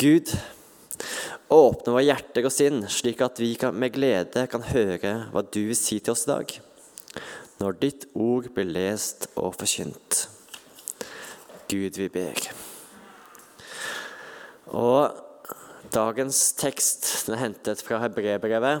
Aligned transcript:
Gud, 0.00 0.30
åpne 1.52 1.92
våre 1.92 2.06
hjerter 2.06 2.46
og 2.48 2.52
sinn, 2.54 2.78
slik 2.88 3.18
at 3.20 3.36
vi 3.36 3.50
kan, 3.60 3.74
med 3.76 3.92
glede 3.92 4.46
kan 4.48 4.62
høre 4.64 5.10
hva 5.28 5.42
du 5.44 5.58
vil 5.66 5.76
si 5.76 5.98
til 6.00 6.14
oss 6.14 6.22
i 6.24 6.30
dag, 6.30 6.54
når 7.60 7.76
ditt 7.82 8.06
ord 8.16 8.48
blir 8.54 8.70
lest 8.70 9.26
og 9.34 9.58
forkynt. 9.60 10.22
Gud, 11.68 12.00
vi 12.00 12.08
ber. 12.08 12.48
Og 14.72 15.20
dagens 15.92 16.42
tekst 16.56 17.10
den 17.28 17.36
er 17.36 17.44
hentet 17.44 17.84
fra 17.84 18.00
Hebrebrevet. 18.00 18.80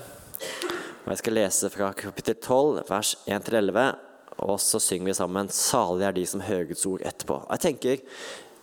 Og 1.04 1.12
jeg 1.12 1.20
skal 1.20 1.36
lese 1.42 1.74
fra 1.76 1.92
kapittel 2.00 2.40
12, 2.40 2.86
vers 2.88 3.14
1-11, 3.28 3.92
og 4.40 4.56
så 4.56 4.80
synger 4.80 5.12
vi 5.12 5.20
sammen 5.20 5.52
saliga 5.52 6.08
er 6.08 6.16
de 6.16 6.24
som 6.32 6.48
hører 6.48 6.72
Guds 6.72 6.88
ord' 6.88 7.04
etterpå. 7.04 7.42
Jeg 7.50 7.66
tenker, 7.68 8.04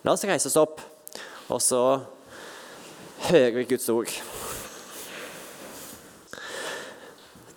La 0.02 0.18
oss 0.18 0.26
reise 0.26 0.50
oss 0.50 0.58
opp, 0.58 0.80
og 1.54 1.62
så 1.62 1.82
hører 3.18 3.62
Guds 3.62 3.88
ord. 3.88 4.10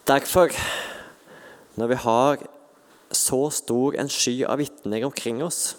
Därför, 0.03 0.52
när 1.76 1.88
vi 1.88 1.95
har 1.95 2.38
så 3.12 3.49
stor 3.49 3.95
en 3.95 4.09
sky 4.09 4.44
av 4.45 4.58
vittnen 4.58 5.03
omkring 5.03 5.44
oss, 5.44 5.76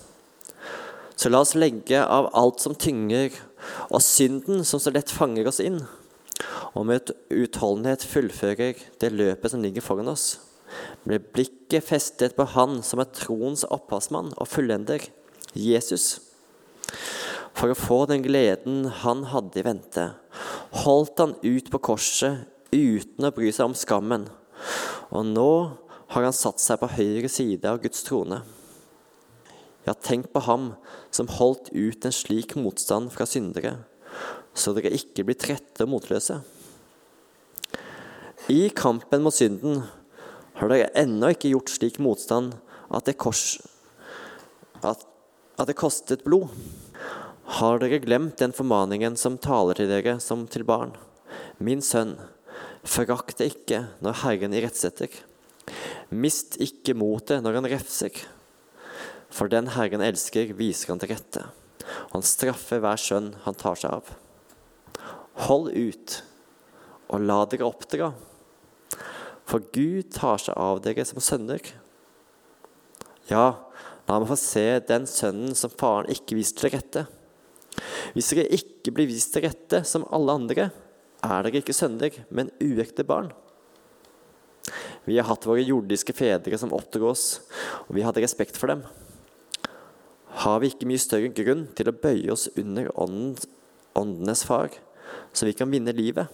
så 1.14 1.28
låt 1.28 1.40
oss 1.40 1.54
lägga 1.54 2.06
av 2.06 2.30
allt 2.32 2.60
som 2.60 2.74
tynger, 2.74 3.32
och 3.64 4.02
synden 4.02 4.64
som 4.64 4.80
så 4.80 4.90
lätt 4.90 5.10
fanger 5.10 5.48
oss 5.48 5.60
in, 5.60 5.84
och 6.48 6.86
med 6.86 7.10
uthållighet 7.28 8.02
fullföljer 8.02 8.76
det 8.98 9.10
löpet 9.10 9.50
som 9.50 9.62
ligger 9.62 9.80
foran 9.80 10.08
oss, 10.08 10.40
med 11.02 11.22
blicket 11.32 11.88
fästet 11.88 12.36
på 12.36 12.44
Han 12.44 12.82
som 12.82 13.00
är 13.00 13.04
trons 13.04 13.64
upphovsman 13.64 14.32
och 14.32 14.48
fulländer, 14.48 15.02
Jesus. 15.52 16.20
For 17.58 17.72
å 17.72 17.78
få 17.78 17.98
den 18.10 18.24
gleden 18.24 18.86
han 19.02 19.26
hadde 19.30 19.60
i 19.60 19.66
vente, 19.66 20.08
holdt 20.82 21.20
han 21.20 21.36
ut 21.42 21.68
på 21.72 21.82
korset 21.90 22.48
uten 22.72 23.28
å 23.28 23.32
bry 23.34 23.52
seg 23.52 23.68
om 23.68 23.76
skammen. 23.76 24.26
Og 25.12 25.28
nå 25.28 25.52
har 26.12 26.26
han 26.26 26.36
satt 26.36 26.60
seg 26.60 26.80
på 26.80 26.90
høyre 26.96 27.28
side 27.32 27.68
av 27.68 27.80
Guds 27.84 28.04
trone. 28.06 28.42
Ja, 29.86 29.94
tenk 29.94 30.30
på 30.32 30.42
ham 30.46 30.72
som 31.10 31.30
holdt 31.38 31.72
ut 31.74 32.04
en 32.06 32.14
slik 32.14 32.54
motstand 32.56 33.10
fra 33.14 33.26
syndere, 33.26 33.76
så 34.54 34.74
dere 34.76 34.92
ikke 34.94 35.24
blir 35.26 35.38
trette 35.40 35.84
og 35.84 35.90
motløse. 35.94 36.38
I 38.52 38.68
kampen 38.74 39.22
mot 39.24 39.34
synden 39.34 39.82
har 40.58 40.70
dere 40.70 40.90
ennå 40.98 41.32
ikke 41.32 41.52
gjort 41.52 41.72
slik 41.72 41.98
motstand 42.02 42.54
at 42.92 43.08
det, 43.08 43.16
kors, 43.20 43.56
at, 44.82 45.04
at 45.56 45.68
det 45.70 45.78
kostet 45.78 46.24
blod. 46.26 46.52
Har 47.52 47.82
dere 47.82 47.98
glemt 48.00 48.38
den 48.40 48.54
formaningen 48.56 49.16
som 49.20 49.34
taler 49.36 49.76
til 49.76 49.90
dere 49.90 50.14
som 50.24 50.46
til 50.48 50.64
barn? 50.64 50.94
Min 51.60 51.82
sønn, 51.84 52.14
forakt 52.80 53.42
det 53.42 53.50
ikke 53.52 53.82
når 54.00 54.22
Herren 54.22 54.56
irettsetter. 54.56 55.12
Mist 56.08 56.56
ikke 56.64 56.96
motet 56.96 57.44
når 57.44 57.60
han 57.60 57.68
refser. 57.74 58.16
For 59.32 59.52
den 59.52 59.68
Herren 59.76 60.04
elsker, 60.04 60.54
viser 60.56 60.94
han 60.94 61.04
til 61.04 61.12
rette. 61.12 61.44
Han 62.16 62.24
straffer 62.24 62.80
hver 62.80 63.00
sønn 63.00 63.32
han 63.44 63.60
tar 63.60 63.76
seg 63.76 64.00
av. 64.00 64.10
Hold 65.44 65.72
ut, 65.76 66.18
og 67.12 67.28
la 67.28 67.40
dere 67.52 67.68
oppdra. 67.68 68.12
For 69.44 69.64
Gud 69.76 70.12
tar 70.16 70.40
seg 70.40 70.56
av 70.56 70.80
dere 70.84 71.04
som 71.04 71.20
sønner. 71.20 71.60
Ja, 73.28 73.48
la 74.08 74.20
meg 74.20 74.30
få 74.32 74.40
se 74.40 74.70
den 74.88 75.04
sønnen 75.04 75.52
som 75.58 75.72
faren 75.76 76.08
ikke 76.12 76.40
viste 76.40 76.64
til 76.64 76.80
rette. 76.80 77.10
Hvis 78.12 78.32
dere 78.32 78.50
ikke 78.52 78.92
blir 78.94 79.08
vist 79.10 79.32
til 79.34 79.46
rette 79.46 79.82
som 79.88 80.06
alle 80.12 80.34
andre, 80.36 80.70
er 81.22 81.46
dere 81.46 81.62
ikke 81.62 81.76
sønner, 81.76 82.14
men 82.34 82.50
uekte 82.62 83.06
barn. 83.06 83.30
Vi 85.04 85.16
har 85.18 85.26
hatt 85.26 85.46
våre 85.48 85.64
jordiske 85.64 86.14
fedre 86.14 86.58
som 86.58 86.74
oppdro 86.74 87.08
oss, 87.10 87.40
og 87.88 87.96
vi 87.96 88.04
hadde 88.06 88.22
respekt 88.22 88.58
for 88.58 88.70
dem. 88.70 88.84
Har 90.42 90.60
vi 90.62 90.70
ikke 90.72 90.88
mye 90.88 91.02
større 91.02 91.30
grunn 91.34 91.66
til 91.76 91.90
å 91.90 91.96
bøye 91.96 92.30
oss 92.34 92.48
under 92.58 92.90
åndenes 92.96 94.44
far, 94.48 94.70
så 95.34 95.48
vi 95.48 95.56
kan 95.56 95.70
vinne 95.72 95.94
livet? 95.96 96.30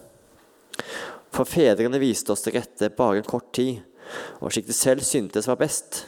For 1.35 1.49
fedrene 1.49 2.01
viste 2.01 2.33
oss 2.33 2.45
til 2.45 2.57
rette 2.57 2.93
bare 2.97 3.21
en 3.21 3.29
kort 3.29 3.51
tid, 3.57 3.81
og 4.41 4.53
slik 4.53 4.69
de 4.69 4.77
selv 4.77 5.05
syntes 5.05 5.49
var 5.49 5.61
best. 5.61 6.05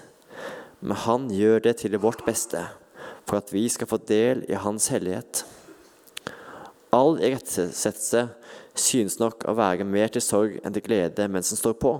Men 0.80 0.96
han 1.04 1.28
gjør 1.34 1.64
det 1.66 1.74
til 1.82 1.96
vårt 2.00 2.24
beste, 2.24 2.62
for 3.30 3.38
at 3.38 3.52
vi 3.54 3.68
skal 3.70 3.86
få 3.86 4.00
del 4.08 4.42
i 4.50 4.58
Hans 4.58 4.88
hellighet. 4.90 5.44
All 6.90 7.20
irettesettelse 7.22 8.24
synes 8.74 9.20
nok 9.20 9.44
å 9.46 9.54
være 9.54 9.86
mer 9.86 10.10
til 10.10 10.24
sorg 10.24 10.56
enn 10.64 10.74
til 10.74 10.82
glede 10.82 11.28
mens 11.30 11.52
den 11.52 11.60
står 11.60 11.76
på. 11.78 11.92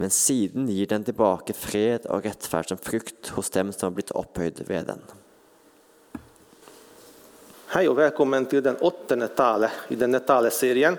Men 0.00 0.10
siden 0.10 0.64
gir 0.72 0.88
den 0.90 1.04
tilbake 1.04 1.52
fred 1.54 2.08
og 2.08 2.24
rettferd 2.24 2.72
som 2.72 2.80
frukt 2.80 3.34
hos 3.36 3.52
dem 3.52 3.70
som 3.76 3.90
har 3.90 3.98
blitt 3.98 4.14
opphøyd 4.16 4.64
ved 4.64 4.88
den. 4.88 5.04
Hej 7.74 7.88
och 7.88 7.98
välkommen 7.98 8.46
till 8.46 8.62
den 8.62 8.76
åttonde 8.76 9.28
talet 9.28 9.70
i 9.88 9.94
denne 9.94 10.20
taleserien. 10.20 10.96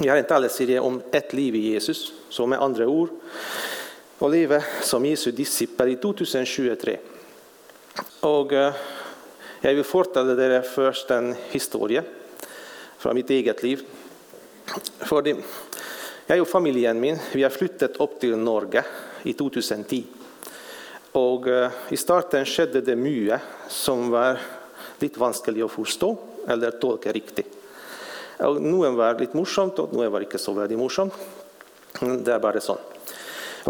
Vi 0.00 0.08
har 0.08 0.16
en 0.16 0.24
taleserie 0.24 0.80
om 0.80 1.02
ett 1.12 1.32
liv 1.32 1.56
i 1.56 1.72
Jesus, 1.72 2.12
som 2.28 2.50
med 2.50 2.62
andra 2.62 2.88
ord 2.88 3.10
å 4.18 4.28
livet 4.28 4.62
som 4.86 5.04
Jesu 5.04 5.32
disippel 5.34 5.92
i 5.92 5.96
2023. 6.00 6.96
Og 8.26 8.52
eh, 8.56 8.80
jeg 9.62 9.76
vil 9.78 9.86
fortelle 9.86 10.36
dere 10.38 10.62
først 10.66 11.10
en 11.14 11.32
historie 11.52 12.02
fra 13.02 13.12
mitt 13.14 13.30
eget 13.30 13.62
liv. 13.62 13.82
Fordi 15.08 15.34
jeg 16.28 16.40
og 16.40 16.48
familien 16.48 17.00
min 17.00 17.18
vi 17.34 17.42
har 17.44 17.52
flyttet 17.52 17.98
opp 18.00 18.18
til 18.22 18.36
Norge 18.38 18.84
i 19.28 19.34
2010. 19.38 20.02
Og 21.18 21.48
eh, 21.52 21.80
I 21.92 21.98
starten 22.00 22.46
skjedde 22.48 22.84
det 22.86 22.96
mye 22.96 23.40
som 23.68 24.08
var 24.12 24.40
litt 25.02 25.18
vanskelig 25.18 25.66
å 25.66 25.72
forstå 25.72 26.12
eller 26.52 26.78
tolke 26.80 27.12
riktig. 27.12 27.44
Og 28.42 28.58
noen 28.62 28.96
var 28.98 29.20
litt 29.20 29.36
morsomt, 29.38 29.78
og 29.78 29.92
noen 29.94 30.10
var 30.10 30.24
ikke 30.24 30.40
så 30.40 30.54
veldig 30.56 30.78
morsomt. 30.80 31.18
Det 32.00 32.32
er 32.32 32.40
bare 32.42 32.62
sånn. 32.64 32.80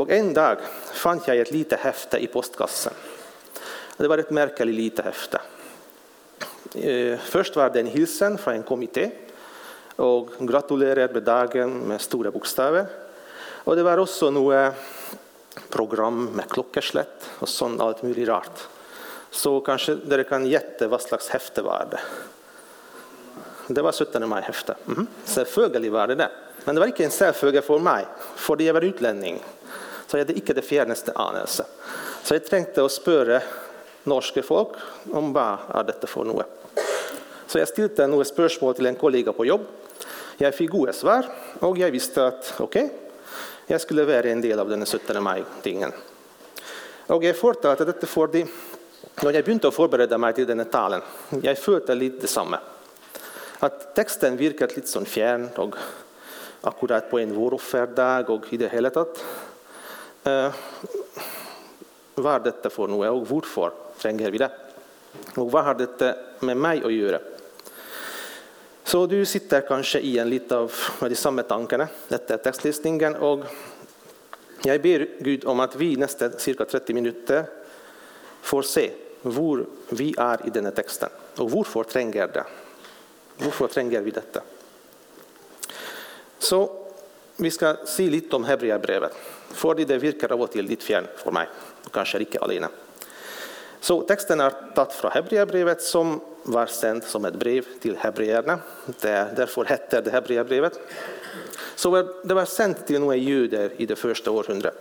Og 0.00 0.12
En 0.14 0.30
dag 0.32 0.62
fant 0.96 1.26
jeg 1.28 1.42
et 1.42 1.50
lite 1.52 1.76
hefte 1.82 2.20
i 2.22 2.30
postkassen. 2.32 2.94
Det 4.02 4.08
var 4.08 4.18
ett 4.18 4.30
märkligt 4.30 4.74
litet 4.74 5.04
häfte. 5.04 5.40
Eh, 6.74 7.18
först 7.18 7.56
var 7.56 7.70
det 7.70 7.80
en 7.80 7.86
hilsen 7.86 8.38
från 8.38 8.54
en 8.54 8.62
kommitté 8.62 9.10
och 9.96 10.28
gratulerade 10.38 11.14
med 11.14 11.22
dagen' 11.22 11.86
med 11.86 12.00
stora 12.00 12.30
bokstäver. 12.30 12.86
Och 13.64 13.76
det 13.76 13.82
var 13.82 13.98
också 13.98 14.30
några 14.30 14.66
eh, 14.66 14.72
program 15.68 16.24
med 16.24 16.50
klockerslätt 16.50 17.30
och 17.38 17.48
sånt, 17.48 17.80
allt 17.80 18.02
möjligt 18.02 18.28
rart. 18.28 18.60
Så 19.30 19.60
kanske 19.60 19.94
det 19.94 20.24
kan 20.24 20.46
gjette 20.46 20.86
vad 20.86 21.02
slags 21.02 21.28
häfte. 21.28 21.62
var 21.62 21.86
det. 21.90 22.00
Det 23.74 23.82
var 23.82 23.92
17. 23.92 24.28
maj-häfte. 24.28 24.74
Mm 24.86 25.06
-hmm. 25.26 25.90
Var 25.90 26.06
det 26.06 26.14
det. 26.14 26.30
Men 26.64 26.74
det 26.74 26.80
var 26.80 26.86
inte 26.86 27.04
en 27.04 27.10
särföga 27.10 27.62
för 27.62 27.78
mig. 27.78 28.06
För 28.36 28.62
jag 28.62 28.74
var 28.74 28.84
utlänning. 28.84 29.42
Så 30.06 30.16
jag 30.16 30.24
hade 30.24 30.32
inte 30.32 30.54
det 30.54 30.62
fjärnaste 30.62 31.12
anelse. 31.12 31.64
Så 32.22 32.34
jag 32.34 32.44
tänkte 32.44 32.84
att 32.84 32.92
spöra 32.92 33.40
norske 34.08 34.42
folk 34.44 34.78
om 35.12 35.30
hva 35.34 35.48
er 35.78 35.86
dette 35.88 36.08
for 36.10 36.26
noe. 36.28 36.46
Så 37.46 37.60
jeg 37.60 37.70
stilte 37.70 38.08
noen 38.08 38.26
spørsmål 38.26 38.76
til 38.78 38.88
en 38.88 38.98
kollega 38.98 39.34
på 39.36 39.46
jobb. 39.46 39.66
Jeg 40.40 40.56
fikk 40.56 40.72
gode 40.72 40.94
svar, 40.96 41.28
og 41.62 41.78
jeg 41.78 41.92
visste 41.92 42.24
at 42.24 42.54
ok, 42.64 42.78
jeg 43.68 43.80
skulle 43.82 44.06
være 44.08 44.32
en 44.32 44.42
del 44.42 44.58
av 44.58 44.70
denne 44.70 44.88
17. 44.88 45.20
mai-tingen. 45.22 45.92
Og 47.12 47.24
jeg 47.26 47.36
fortalte 47.36 47.86
dette 47.86 48.08
fordi 48.08 48.42
når 49.22 49.36
jeg 49.36 49.44
begynte 49.44 49.68
å 49.68 49.74
forberede 49.74 50.16
meg 50.18 50.38
til 50.38 50.48
denne 50.48 50.64
talen, 50.72 51.02
jeg 51.44 51.60
følte 51.60 51.94
litt 51.98 52.22
det 52.22 52.30
samme. 52.32 52.58
At 53.62 53.92
teksten 53.94 54.38
virket 54.40 54.74
litt 54.74 54.88
sånn 54.90 55.06
fjern 55.06 55.50
og 55.60 55.76
akkurat 56.66 57.10
på 57.10 57.20
en 57.20 57.34
vårofferdag 57.36 58.30
og 58.32 58.48
i 58.54 58.58
det 58.58 58.70
hele 58.72 58.90
tatt. 58.94 59.20
Uh, 60.24 60.48
hva 62.16 62.36
er 62.38 62.46
dette 62.48 62.70
for 62.72 62.90
noe, 62.90 63.08
og 63.10 63.26
hvorfor 63.28 63.74
trenger 64.02 64.34
vi 64.34 64.42
det? 64.42 64.50
Og 65.38 65.48
hva 65.52 65.62
har 65.68 65.78
dette 65.78 66.12
med 66.46 66.58
meg 66.58 66.84
å 66.84 66.90
gjøre? 66.92 67.20
Så 68.84 69.06
du 69.06 69.24
sitter 69.24 69.62
kanskje 69.66 70.00
i 70.04 70.16
en 70.18 70.30
litt 70.30 70.50
av 70.52 70.72
de 71.00 71.16
samme 71.16 71.44
tankene 71.48 71.86
etter 72.10 72.40
tekstlistingen. 72.42 73.14
Og 73.22 73.46
jeg 74.66 74.82
ber 74.82 75.06
Gud 75.22 75.46
om 75.48 75.62
at 75.62 75.76
vi 75.78 75.94
neste 76.00 76.32
ca. 76.34 76.66
30 76.66 76.98
minutter 76.98 77.46
får 78.42 78.68
se 78.68 78.86
hvor 79.22 79.62
vi 79.94 80.10
er 80.18 80.42
i 80.48 80.50
denne 80.50 80.74
teksten, 80.74 81.10
og 81.38 81.50
hvorfor 81.54 81.86
trenger 81.86 82.32
det. 82.34 82.42
Hvorfor 83.38 83.70
trenger 83.70 84.02
vi 84.02 84.10
dette? 84.10 84.42
Så 86.42 86.58
vi 87.38 87.50
skal 87.54 87.84
si 87.86 88.08
litt 88.10 88.34
om 88.34 88.44
hebreerbrevet, 88.44 89.14
fordi 89.54 89.86
det 89.86 90.02
virker 90.02 90.34
av 90.34 90.42
og 90.42 90.50
til 90.50 90.66
litt 90.66 90.82
fjern 90.82 91.06
for 91.22 91.34
meg. 91.34 91.54
Kanskje 91.94 92.26
ikke 92.26 92.42
alene. 92.42 92.68
Så 93.82 94.02
texten 94.02 94.40
är 94.40 94.52
tatt 94.74 94.92
från 94.92 95.10
Hebreerbrevet 95.10 95.82
som 95.82 96.20
var 96.42 96.66
sänt 96.66 97.04
som 97.04 97.24
ett 97.24 97.34
brev 97.34 97.64
till 97.80 97.96
hebreerna. 97.96 98.58
Därför 99.00 99.64
hette 99.64 100.00
det 100.00 100.10
Hebreerbrevet. 100.10 100.80
Så 101.74 102.08
det 102.24 102.34
var 102.34 102.44
sänt 102.44 102.86
till 102.86 103.00
några 103.00 103.16
judar 103.16 103.70
i 103.76 103.86
det 103.86 103.96
första 103.96 104.30
århundradet. 104.30 104.78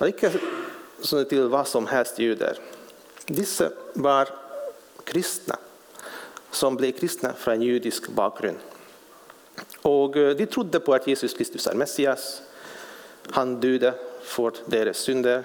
Inte 0.00 1.24
till 1.24 1.42
vad 1.42 1.68
som 1.68 1.86
helst 1.86 2.18
judar. 2.18 2.56
Dessa 3.26 3.70
var 3.94 4.28
kristna 5.04 5.56
som 6.50 6.76
blev 6.76 6.92
kristna 6.92 7.32
från 7.32 7.62
judisk 7.62 8.08
bakgrund. 8.08 8.58
Och 9.82 10.16
eh, 10.16 10.36
de 10.36 10.46
trodde 10.46 10.80
på 10.80 10.94
att 10.94 11.06
Jesus 11.06 11.34
Kristus 11.34 11.66
är 11.66 11.74
Messias. 11.74 12.42
Han 13.30 13.60
dödade 13.60 13.98
för 14.22 14.52
deras 14.66 14.96
synder 14.96 15.42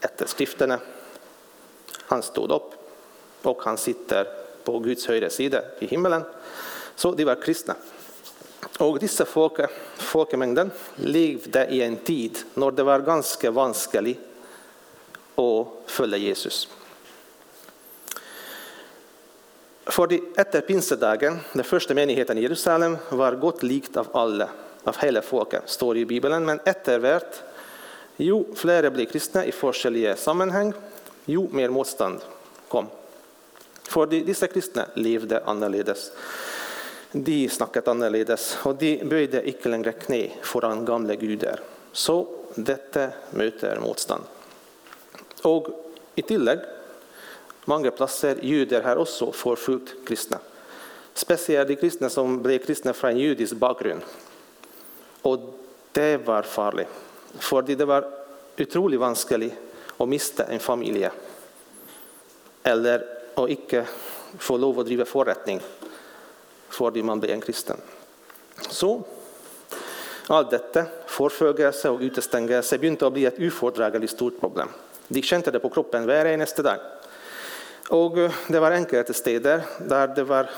efter 0.00 0.26
skrifterna. 0.26 0.78
Han 2.12 2.22
stod 2.22 2.52
upp 2.52 2.72
och 3.42 3.62
han 3.62 3.78
sitter 3.78 4.26
på 4.64 4.78
Guds 4.78 5.06
högra 5.06 5.30
sida 5.30 5.62
i 5.78 5.86
himmelen. 5.86 6.22
Så 6.96 7.12
de 7.12 7.24
var 7.24 7.42
kristna. 7.42 7.74
Och 8.78 8.98
dessa 8.98 9.24
folk, 9.24 9.52
folkmängden 9.96 10.70
levde 10.96 11.66
i 11.66 11.82
en 11.82 11.96
tid 11.96 12.38
när 12.54 12.70
det 12.70 12.82
var 12.82 13.00
ganska 13.00 13.50
vanskligt 13.50 14.18
att 15.34 15.66
följa 15.86 16.18
Jesus. 16.18 16.68
För 19.84 20.06
de 20.06 20.22
efter 20.36 20.60
pinsedagen, 20.60 21.38
den 21.52 21.64
första 21.64 21.94
menigheten 21.94 22.38
i 22.38 22.42
Jerusalem, 22.42 22.96
var 23.08 23.32
gott 23.32 23.62
likt 23.62 23.96
av 23.96 24.08
alla, 24.12 24.48
av 24.84 24.96
hela 24.96 25.22
folket, 25.22 25.62
står 25.66 25.94
det 25.94 26.00
i 26.00 26.06
Bibeln. 26.06 26.44
Men 26.44 26.60
eftervärt, 26.64 27.42
jo 28.16 28.54
flera 28.54 28.90
blev 28.90 29.06
kristna 29.06 29.46
i 29.46 29.52
olika 29.62 30.16
sammanhang, 30.16 30.74
jo 31.24 31.48
mer 31.52 31.68
motstånd 31.68 32.20
kom. 32.68 32.86
För 33.82 34.06
dessa 34.06 34.46
kristna 34.46 34.86
levde 34.94 35.44
annorledes. 35.44 36.12
De 37.12 37.48
snackade 37.48 37.90
annorledes 37.90 38.58
och 38.62 38.74
de 38.74 39.04
böjde 39.04 39.48
icke 39.48 39.68
längre 39.68 39.92
knä 39.92 40.30
föran 40.42 40.84
gamla 40.84 41.14
gudar. 41.14 41.60
Så 41.92 42.26
detta 42.54 43.08
möter 43.30 43.80
motstånd. 43.80 44.22
Och 45.42 45.68
i 46.14 46.22
tillägg 46.22 46.58
Många 47.64 47.90
platser 47.90 48.36
judar 48.42 48.82
här 48.82 48.98
också 48.98 49.32
förföljt 49.32 49.94
kristna. 50.06 50.38
Speciellt 51.14 51.68
de 51.68 51.76
kristna 51.76 52.08
som 52.08 52.42
blev 52.42 52.58
kristna 52.58 52.92
från 52.92 53.18
judisk 53.18 53.54
bakgrund. 53.54 54.00
Och 55.22 55.38
det 55.92 56.16
var 56.26 56.42
farligt, 56.42 56.88
för 57.38 57.62
det 57.62 57.84
var 57.84 58.04
otroligt 58.58 59.00
vanskligt 59.00 59.54
och 60.02 60.08
mista 60.08 60.44
en 60.44 60.60
familj 60.60 61.08
eller 62.62 63.06
att 63.34 63.50
icke 63.50 63.86
få 64.38 64.56
lov 64.56 64.78
att 64.80 64.86
driva 64.86 65.04
förrättning 65.04 65.60
för 66.68 66.90
det 66.90 67.02
man 67.02 67.20
blir 67.20 67.30
en 67.30 67.40
kristen. 67.40 67.76
Så 68.70 69.02
allt 70.26 70.50
detta, 70.50 70.84
förföljelse 71.06 71.90
och 71.90 72.00
utestängelse, 72.00 72.78
började 72.78 73.10
bli 73.10 73.26
ett 73.26 73.40
ofördragligt 73.40 74.12
stort 74.12 74.40
problem. 74.40 74.68
De 75.08 75.22
kände 75.22 75.50
det 75.50 75.60
på 75.60 75.70
kroppen 75.70 76.06
varje 76.06 76.36
nästa 76.36 76.62
dag. 76.62 76.78
Och 77.88 78.18
eh, 78.18 78.32
det 78.48 78.60
var 78.60 78.70
enkelte 78.70 79.14
städer 79.14 79.62
där 79.88 80.08
det 80.08 80.24
var 80.24 80.50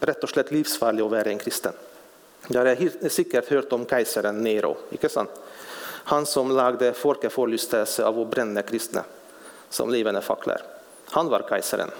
rätt 0.00 0.22
och 0.22 0.28
slett 0.28 0.50
livsfarligt 0.50 1.04
att 1.04 1.10
vara 1.10 1.22
en 1.22 1.38
kristen. 1.38 1.72
Jag 2.48 2.64
har 2.64 3.08
säkert 3.08 3.48
hört 3.48 3.72
om 3.72 3.86
kejsaren 3.86 4.42
Nero, 4.42 4.76
inte 4.90 5.08
sant? 5.08 5.30
Han 6.08 6.26
som 6.26 6.50
lagde 6.50 6.92
folket 6.92 7.02
folkeförlystelse 7.32 8.04
av 8.04 8.20
att 8.20 8.30
bränna 8.30 8.62
kristna 8.62 9.04
som 9.68 9.90
levande 9.90 10.20
facklor. 10.20 10.56
Han 11.04 11.28
var 11.28 11.46
kejsaren 11.48 11.90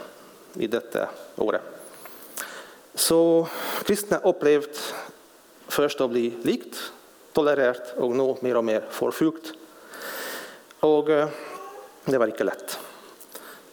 i 0.54 0.66
detta 0.66 1.08
året. 1.36 1.62
Så 2.94 3.48
kristna 3.84 4.18
upplevt 4.18 4.94
först 5.66 6.00
att 6.00 6.10
bli 6.10 6.32
likt, 6.42 6.92
tolererat 7.32 7.94
och 7.96 8.16
nu 8.16 8.36
mer 8.40 8.56
och 8.56 8.64
mer 8.64 8.84
förföljt. 8.90 9.52
Och 10.80 11.10
eh, 11.10 11.28
det 12.04 12.18
var 12.18 12.26
inte 12.26 12.44
lätt. 12.44 12.78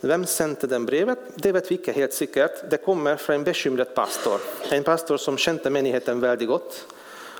Vem 0.02 0.26
sände 0.26 0.68
den 0.68 0.86
brevet? 0.86 1.20
Det 1.36 1.52
vet 1.52 1.72
vi 1.72 1.76
inte 1.76 1.92
helt 1.92 2.14
säkert. 2.14 2.70
Det 2.70 2.78
kommer 2.78 3.16
från 3.16 3.36
en 3.36 3.44
bekymrad 3.44 3.96
pastor. 3.96 4.42
En 4.70 4.84
pastor 4.84 5.18
som 5.18 5.38
kände 5.38 5.70
menigheten 5.70 6.20
väldigt 6.20 6.48
gott 6.48 6.86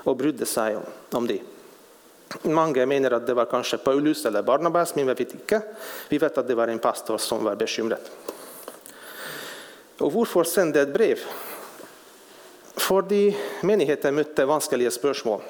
och 0.04 0.16
brydde 0.16 0.46
sig 0.46 0.76
om 1.10 1.26
det. 1.26 1.40
Många 2.42 2.86
menar 2.86 3.10
att 3.10 3.26
det 3.26 3.34
var 3.34 3.44
kanske 3.44 3.78
Paulus 3.78 4.26
eller 4.26 4.42
Barnabas, 4.42 4.94
men 4.94 5.06
vi 5.06 5.14
vet 5.14 5.34
inte. 5.34 5.60
Vi 6.08 6.18
vet 6.18 6.38
att 6.38 6.48
det 6.48 6.54
var 6.54 6.68
en 6.68 6.78
pastor 6.78 7.18
som 7.18 7.44
var 7.44 7.56
bekymrad. 7.56 8.00
Och 9.98 10.12
varför 10.12 10.44
sände 10.44 10.80
ett 10.80 10.92
brev? 10.92 11.18
För 12.74 13.02
de 13.02 13.36
menigheten 13.60 14.14
mötte 14.14 14.44
vanskliga 14.44 14.90
spörsmål. 14.90 15.40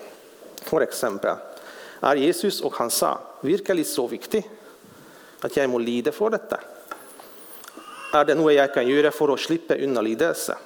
För 0.63 0.81
exempel, 0.81 1.37
är 2.01 2.17
Jesus 2.17 2.61
och 2.61 2.75
han 2.75 2.91
sa 2.91 3.19
virkelig 3.41 3.87
så 3.87 4.07
viktig 4.07 4.51
att 5.41 5.57
jag 5.57 5.71
må 5.71 5.79
lida 5.79 6.13
för 6.13 6.31
detta? 6.31 6.61
Är 8.13 8.25
det 8.25 8.35
något 8.35 8.53
jag 8.53 8.75
kan 8.75 8.89
göra 8.89 9.11
för 9.11 9.35
att 9.35 9.41
slippa 9.41 9.75
undan 9.75 10.05
lidelse? 10.05 10.57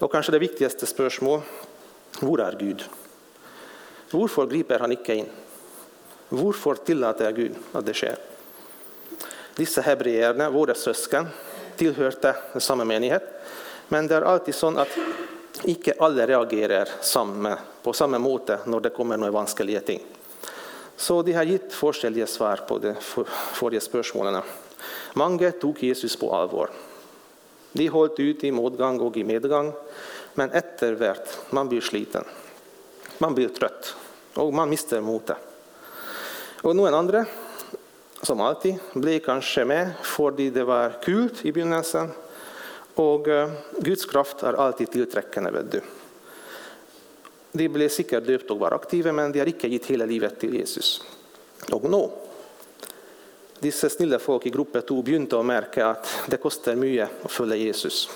Och 0.00 0.12
kanske 0.12 0.32
det 0.32 0.38
viktigaste 0.38 0.86
spörsmålet, 0.86 1.44
var 2.20 2.38
är 2.38 2.56
Gud? 2.60 2.84
Varför 4.10 4.46
griper 4.46 4.78
han 4.78 4.92
inte 4.92 5.14
in? 5.14 5.26
Varför 6.28 6.74
tillåter 6.74 7.32
Gud 7.32 7.54
att 7.72 7.86
det 7.86 7.94
sker? 7.94 8.16
Dessa 9.56 9.80
hebreerna, 9.80 10.50
våra 10.50 10.74
syskon, 10.74 11.26
tillhörde 11.76 12.36
samma 12.58 12.84
menighet, 12.84 13.22
men 13.88 14.06
det 14.06 14.14
är 14.14 14.22
alltid 14.22 14.54
så 14.54 14.78
att 14.78 14.88
inte 15.62 15.94
alla 15.98 16.26
reagerar 16.26 16.88
samma, 17.00 17.58
på 17.82 17.92
samma 17.92 18.18
måte 18.18 18.58
när 18.64 18.80
det 18.80 18.90
kommer 18.90 19.16
några 19.16 19.32
vanskliga 19.32 19.80
ting. 19.80 20.02
Så 20.96 21.22
de 21.22 21.32
har 21.32 21.42
gett 21.42 21.84
olika 21.84 22.26
svar 22.26 22.56
på 22.68 22.78
de 22.78 22.94
förra 23.52 23.80
spörsmålen. 23.80 24.42
Många 25.14 25.50
tog 25.50 25.82
Jesus 25.82 26.16
på 26.16 26.34
allvar. 26.34 26.70
De 27.72 27.88
höll 27.88 28.10
ut 28.18 28.44
i 28.44 28.52
motgång 28.52 29.00
och 29.00 29.16
i 29.16 29.24
medgång, 29.24 29.72
men 30.34 30.50
efterhvert 30.50 31.28
man 31.50 31.68
blir 31.68 31.80
sliten. 31.80 32.24
Man 33.18 33.34
blir 33.34 33.48
trött 33.48 33.96
och 34.34 34.54
man 34.54 34.70
mister 34.70 35.00
modet. 35.00 35.36
Och 36.62 36.76
någon 36.76 36.94
andra, 36.94 37.26
som 38.22 38.40
alltid, 38.40 38.78
blev 38.92 39.18
kanske 39.18 39.64
med 39.64 39.90
för 40.02 40.30
det 40.30 40.64
var 40.64 41.02
kul 41.02 41.30
i 41.42 41.52
begynnelsen. 41.52 42.10
Och 42.94 43.28
eh, 43.28 43.50
Guds 43.78 44.04
kraft 44.04 44.42
är 44.42 44.52
alltid 44.52 44.90
tillträckande. 44.90 45.50
Vet 45.50 45.72
du. 45.72 45.80
De 47.52 47.68
blev 47.68 47.88
säkert 47.88 48.26
döpta 48.26 48.54
och 48.54 48.60
var 48.60 48.72
aktiva, 48.72 49.12
men 49.12 49.32
de 49.32 49.38
har 49.38 49.46
inte 49.46 49.68
gett 49.68 49.86
hela 49.86 50.06
livet 50.06 50.40
till 50.40 50.54
Jesus. 50.54 51.04
Och 51.72 51.90
nu, 51.90 52.08
dessa 53.58 53.90
snälla 53.90 54.18
folk 54.18 54.46
i 54.46 54.50
gruppen 54.50 54.82
tog 54.82 55.04
begynte 55.04 55.38
att 55.38 55.46
märka 55.46 55.86
att 55.86 56.08
det 56.26 56.36
kostar 56.36 56.74
mycket 56.74 57.08
att 57.22 57.32
följa 57.32 57.56
Jesus. 57.56 58.10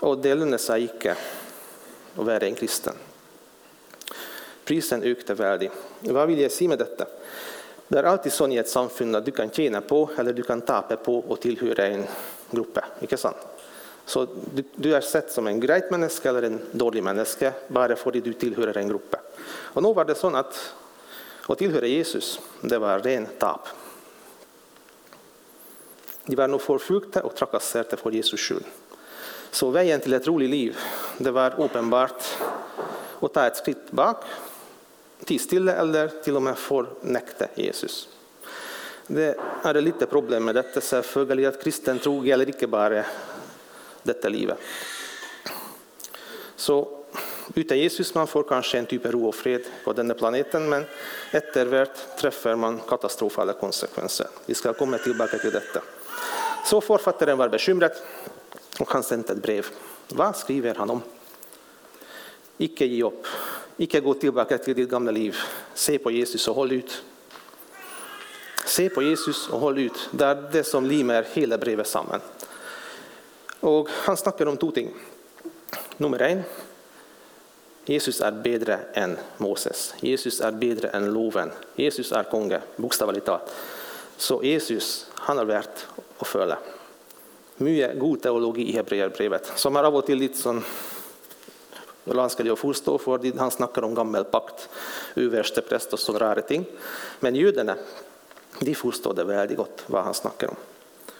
Och 0.00 0.18
det 0.18 0.34
lönar 0.34 0.58
sig 0.58 0.82
inte 0.82 1.16
att 2.16 2.26
vara 2.26 2.38
en 2.38 2.54
kristen. 2.54 2.94
Prisen 4.64 5.02
ökade 5.02 5.34
väldigt. 5.34 5.72
Vad 6.00 6.28
vill 6.28 6.40
jag 6.40 6.52
säga 6.52 6.68
med 6.68 6.78
detta? 6.78 7.06
Det 7.88 7.98
är 7.98 8.04
alltid 8.04 8.32
så 8.32 8.48
i 8.48 8.58
ett 8.58 8.68
samfund 8.68 9.16
att 9.16 9.24
du 9.24 9.30
kan 9.30 9.50
tjäna 9.50 9.80
på 9.80 10.10
eller 10.18 10.32
du 10.32 10.42
kan 10.42 10.60
tapa 10.60 10.96
på 10.96 11.24
att 11.30 11.40
tillhöra 11.40 11.86
en 11.86 12.04
grupp. 12.50 12.78
Sant? 13.16 13.36
Så 14.04 14.26
du, 14.54 14.64
du 14.74 14.94
är 14.94 15.00
sett 15.00 15.30
som 15.30 15.46
en 15.46 15.60
grejt 15.60 15.90
människa 15.90 16.28
eller 16.28 16.42
en 16.42 16.60
dålig 16.72 17.02
människa 17.02 17.52
bara 17.68 17.96
för 17.96 18.16
att 18.16 18.24
du 18.24 18.32
tillhör 18.32 18.76
en 18.76 18.88
grupp. 18.88 19.16
Och 19.44 19.82
nu 19.82 19.94
var 19.94 20.04
det 20.04 20.14
så 20.14 20.36
att 20.36 20.74
att 21.46 21.58
tillhöra 21.58 21.86
Jesus, 21.86 22.40
det 22.60 22.78
var 22.78 22.98
ren 22.98 23.26
tap. 23.38 23.68
De 26.26 26.36
var 26.36 26.48
nog 26.48 26.60
förföljda 26.60 27.22
och 27.22 27.34
trakasserade 27.34 27.96
för 27.96 28.10
Jesus 28.10 28.40
skull. 28.40 28.64
Så 29.50 29.70
vägen 29.70 30.00
till 30.00 30.12
ett 30.12 30.26
roligt 30.26 30.50
liv, 30.50 30.76
det 31.18 31.30
var 31.30 31.60
uppenbart 31.60 32.24
att 33.20 33.34
ta 33.34 33.46
ett 33.46 33.56
skritt 33.56 33.90
bak, 33.90 34.24
tie 35.24 35.72
eller 35.72 36.08
till 36.08 36.36
och 36.36 36.42
med 36.42 36.58
förnekta 36.58 37.46
Jesus. 37.54 38.08
Det 39.06 39.36
är 39.62 39.74
lite 39.74 40.06
problem 40.06 40.44
med 40.44 40.54
detta, 40.54 40.80
selvfølgelig 40.80 41.46
att 41.46 41.64
kristen 41.64 41.98
tro 41.98 42.24
gäller 42.24 42.46
inte 42.46 42.66
bara 42.66 43.04
detta 44.02 44.28
livet. 44.28 44.58
Så 46.56 47.02
utan 47.54 47.78
Jesus 47.78 48.14
man 48.14 48.26
får 48.26 48.42
kanske 48.42 48.78
en 48.78 48.86
typ 48.86 49.06
av 49.06 49.12
ro 49.12 49.28
och 49.28 49.34
fred 49.34 49.62
på 49.84 49.92
denna 49.92 50.14
planeten, 50.14 50.68
men 50.68 50.84
efterhvert 51.30 52.16
träffar 52.18 52.56
man 52.56 52.80
katastrofala 52.88 53.52
konsekvenser. 53.52 54.26
Vi 54.46 54.54
ska 54.54 54.72
komma 54.72 54.98
tillbaka 54.98 55.38
till 55.38 55.50
detta. 55.50 55.82
Så 56.64 56.80
författaren 56.80 57.38
var 57.38 57.48
bekymrad 57.48 57.92
och 58.80 58.92
han 58.92 59.02
sände 59.02 59.32
ett 59.32 59.42
brev. 59.42 59.66
Vad 60.08 60.36
skriver 60.36 60.74
han 60.74 60.90
om? 60.90 61.02
Icke 62.58 62.86
ge 62.86 63.02
upp, 63.02 63.26
icke 63.76 64.00
gå 64.00 64.14
tillbaka 64.14 64.58
till 64.58 64.74
ditt 64.74 64.90
gamla 64.90 65.10
liv. 65.10 65.36
Se 65.74 65.98
på 65.98 66.10
Jesus 66.10 66.48
och 66.48 66.54
håll 66.54 66.72
ut. 66.72 67.02
Se 68.66 68.88
på 68.88 69.02
Jesus 69.02 69.48
och 69.48 69.60
håll 69.60 69.78
ut. 69.78 70.08
Det 70.10 70.24
är 70.24 70.48
det 70.52 70.64
som 70.64 70.86
limer 70.86 71.26
hela 71.32 71.58
brevet 71.58 71.86
samman. 71.86 72.20
Och 73.60 73.88
han 73.90 74.16
snackar 74.16 74.46
om 74.46 74.56
två 74.56 74.70
ting. 74.70 74.90
Nummer 75.96 76.22
en, 76.22 76.42
Jesus 77.84 78.20
är 78.20 78.32
bättre 78.32 78.78
än 78.94 79.18
Moses. 79.36 79.94
Jesus 80.00 80.40
är 80.40 80.52
bättre 80.52 80.88
än 80.88 81.12
loven. 81.12 81.50
Jesus 81.76 82.12
är 82.12 82.22
konge, 82.22 82.60
bokstavligt 82.76 83.26
talat. 83.26 83.54
Så 84.16 84.42
Jesus, 84.44 85.06
han 85.14 85.38
är 85.38 85.44
värt 85.44 85.86
att 86.18 86.28
följa. 86.28 86.58
Mycket 87.56 87.98
god 87.98 88.22
teologi 88.22 88.68
i 88.68 88.72
Hebreerbrevet, 88.72 89.52
som 89.54 89.76
är 89.76 89.84
av 89.84 89.96
och 89.96 90.06
till 90.06 90.18
lite 90.18 90.38
sån 90.38 90.64
vanskelig 92.04 92.52
å 92.52 92.56
forstå, 92.56 92.98
for 92.98 93.38
han 93.38 93.50
snackar 93.50 93.84
om 93.84 93.94
gammel 93.94 94.24
pakt, 94.24 94.68
överste 95.16 95.62
och 95.92 95.98
sådana 95.98 96.24
rara 96.24 96.42
ting. 96.42 96.64
Men 97.20 97.34
judarna 97.34 97.76
de 98.58 98.74
forstår 98.74 99.14
det 99.14 99.24
väldigt 99.24 99.56
gott 99.56 99.84
vad 99.86 100.04
han 100.04 100.14
snackar 100.14 100.48
om. 100.48 100.56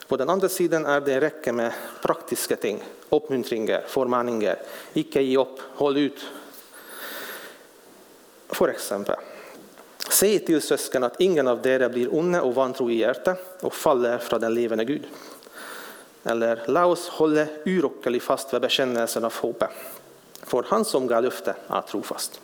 På 0.09 0.17
den 0.17 0.31
andra 0.31 0.49
sidan 0.49 0.87
är 0.87 1.01
det 1.01 1.15
en 1.15 1.21
räcka 1.21 1.53
med 1.53 1.73
praktiska 2.03 2.57
ting, 2.57 2.83
uppmuntringar, 3.11 3.85
förmaningar. 3.87 4.59
Icke 4.93 5.23
ge 5.23 5.37
upp, 5.37 5.61
håll 5.75 5.97
ut. 5.97 6.21
För 8.49 8.69
exempel, 8.69 9.17
se 10.11 10.39
till 10.39 10.61
syskon 10.61 11.05
att 11.05 11.21
ingen 11.21 11.49
av 11.49 11.67
er 11.67 11.89
blir 11.89 12.15
onda 12.15 12.43
och 12.43 12.55
vantro 12.55 12.91
i 12.91 12.99
hjärtat 12.99 13.39
och 13.61 13.75
faller 13.75 14.19
från 14.19 14.41
den 14.41 14.55
levande 14.55 14.85
Gud. 14.85 15.07
Eller 16.25 16.63
låt 16.67 16.99
oss 16.99 17.09
hålla 17.09 17.47
urokkeligt 17.65 18.25
fast 18.25 18.55
vid 18.55 18.61
bekännelsen 18.61 19.25
av 19.25 19.35
hoppet. 19.35 19.71
För 20.53 20.65
han 20.69 20.85
som 20.85 21.07
gav 21.07 21.23
löfte 21.23 21.55
är 21.69 21.81
trofast. 21.81 22.41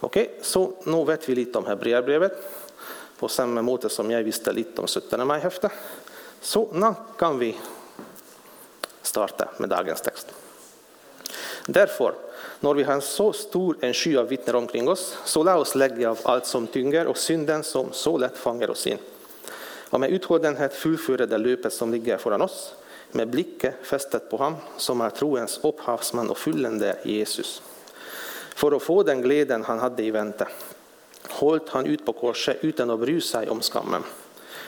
Okej, 0.00 0.22
okay, 0.22 0.42
så 0.42 0.72
nu 0.84 1.04
vet 1.04 1.28
vi 1.28 1.34
lite 1.34 1.58
om 1.58 1.66
Hebreerbrevet 1.66 2.32
på 3.18 3.28
samma 3.28 3.62
måte 3.62 3.88
som 3.88 4.10
jag 4.10 4.22
visste 4.22 4.52
lite 4.52 4.80
om 4.80 4.86
17 4.86 5.26
maj-häftet. 5.26 5.72
Så 6.40 6.68
nu 6.72 6.94
kan 7.18 7.38
vi 7.38 7.56
starta 9.02 9.48
med 9.58 9.68
dagens 9.68 10.00
text. 10.00 10.26
Därför, 11.66 12.14
när 12.60 12.74
vi 12.74 12.82
har 12.82 12.94
en 12.94 13.02
så 13.02 13.32
stor 13.32 13.76
en 13.80 13.94
sky 13.94 14.16
av 14.16 14.28
vittnen 14.28 14.56
omkring 14.56 14.88
oss, 14.88 15.18
så 15.24 15.42
låt 15.42 15.56
oss 15.56 15.74
lägga 15.74 16.10
av 16.10 16.18
allt 16.22 16.46
som 16.46 16.66
tynger 16.66 17.06
och 17.06 17.16
synden 17.16 17.64
som 17.64 17.86
så 17.92 18.18
lätt 18.18 18.36
fångar 18.36 18.70
oss 18.70 18.86
in. 18.86 18.98
Och 19.90 20.00
med 20.00 20.10
uthållenhet 20.10 20.74
fullföra 20.74 21.26
det 21.26 21.38
löpet 21.38 21.72
som 21.72 21.92
ligger 21.92 22.18
föran 22.18 22.42
oss, 22.42 22.74
med 23.14 23.28
blicken 23.28 23.72
fästet 23.82 24.30
på 24.30 24.36
ham 24.36 24.54
som 24.76 25.00
är 25.00 25.10
troens 25.10 25.60
upphavsman 25.62 26.30
och 26.30 26.38
fyllande 26.38 26.98
Jesus. 27.04 27.62
För 28.54 28.72
att 28.72 28.82
få 28.82 29.02
den 29.02 29.22
glädjen 29.22 29.64
han 29.64 29.78
hade 29.78 30.02
i 30.02 30.10
väntan 30.10 30.48
hållt 31.28 31.68
han 31.68 31.86
ut 31.86 32.06
på 32.06 32.12
korset 32.12 32.56
utan 32.60 32.90
att 32.90 33.00
bry 33.00 33.20
sig 33.20 33.48
om 33.48 33.60
skammen. 33.60 34.02